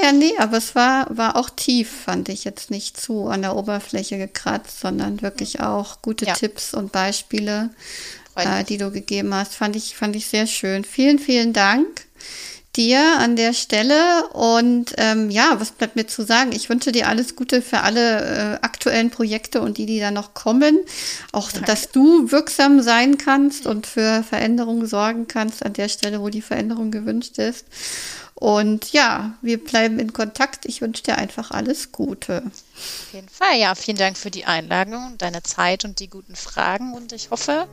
[0.01, 3.57] Ja, nee, aber es war, war auch tief, fand ich jetzt nicht zu an der
[3.57, 6.35] Oberfläche gekratzt, sondern wirklich auch gute Ja.
[6.35, 7.71] Tipps und Beispiele,
[8.37, 9.55] äh, die du gegeben hast.
[9.55, 10.85] Fand ich, fand ich sehr schön.
[10.85, 12.07] Vielen, vielen Dank
[12.77, 14.29] dir an der Stelle.
[14.33, 16.53] Und ähm, ja, was bleibt mir zu sagen?
[16.53, 20.35] Ich wünsche dir alles Gute für alle äh, aktuellen Projekte und die, die da noch
[20.35, 20.79] kommen.
[21.33, 26.29] Auch, dass du wirksam sein kannst und für Veränderungen sorgen kannst an der Stelle, wo
[26.29, 27.65] die Veränderung gewünscht ist.
[28.39, 30.67] Und ja, wir bleiben in Kontakt.
[30.67, 32.43] Ich wünsche dir einfach alles Gute.
[32.45, 33.75] Auf jeden Fall, ja.
[33.75, 36.93] Vielen Dank für die Einladung, deine Zeit und die guten Fragen.
[36.93, 37.67] Und ich hoffe,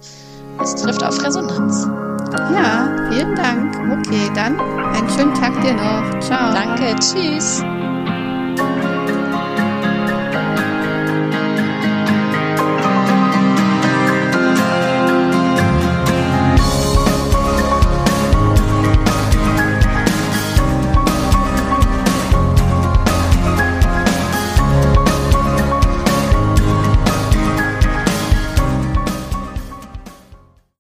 [0.63, 1.85] es trifft auf Resonanz.
[2.31, 3.75] Ja, vielen Dank.
[4.07, 6.19] Okay, dann einen schönen Tag dir noch.
[6.21, 6.53] Ciao.
[6.53, 7.61] Danke, tschüss.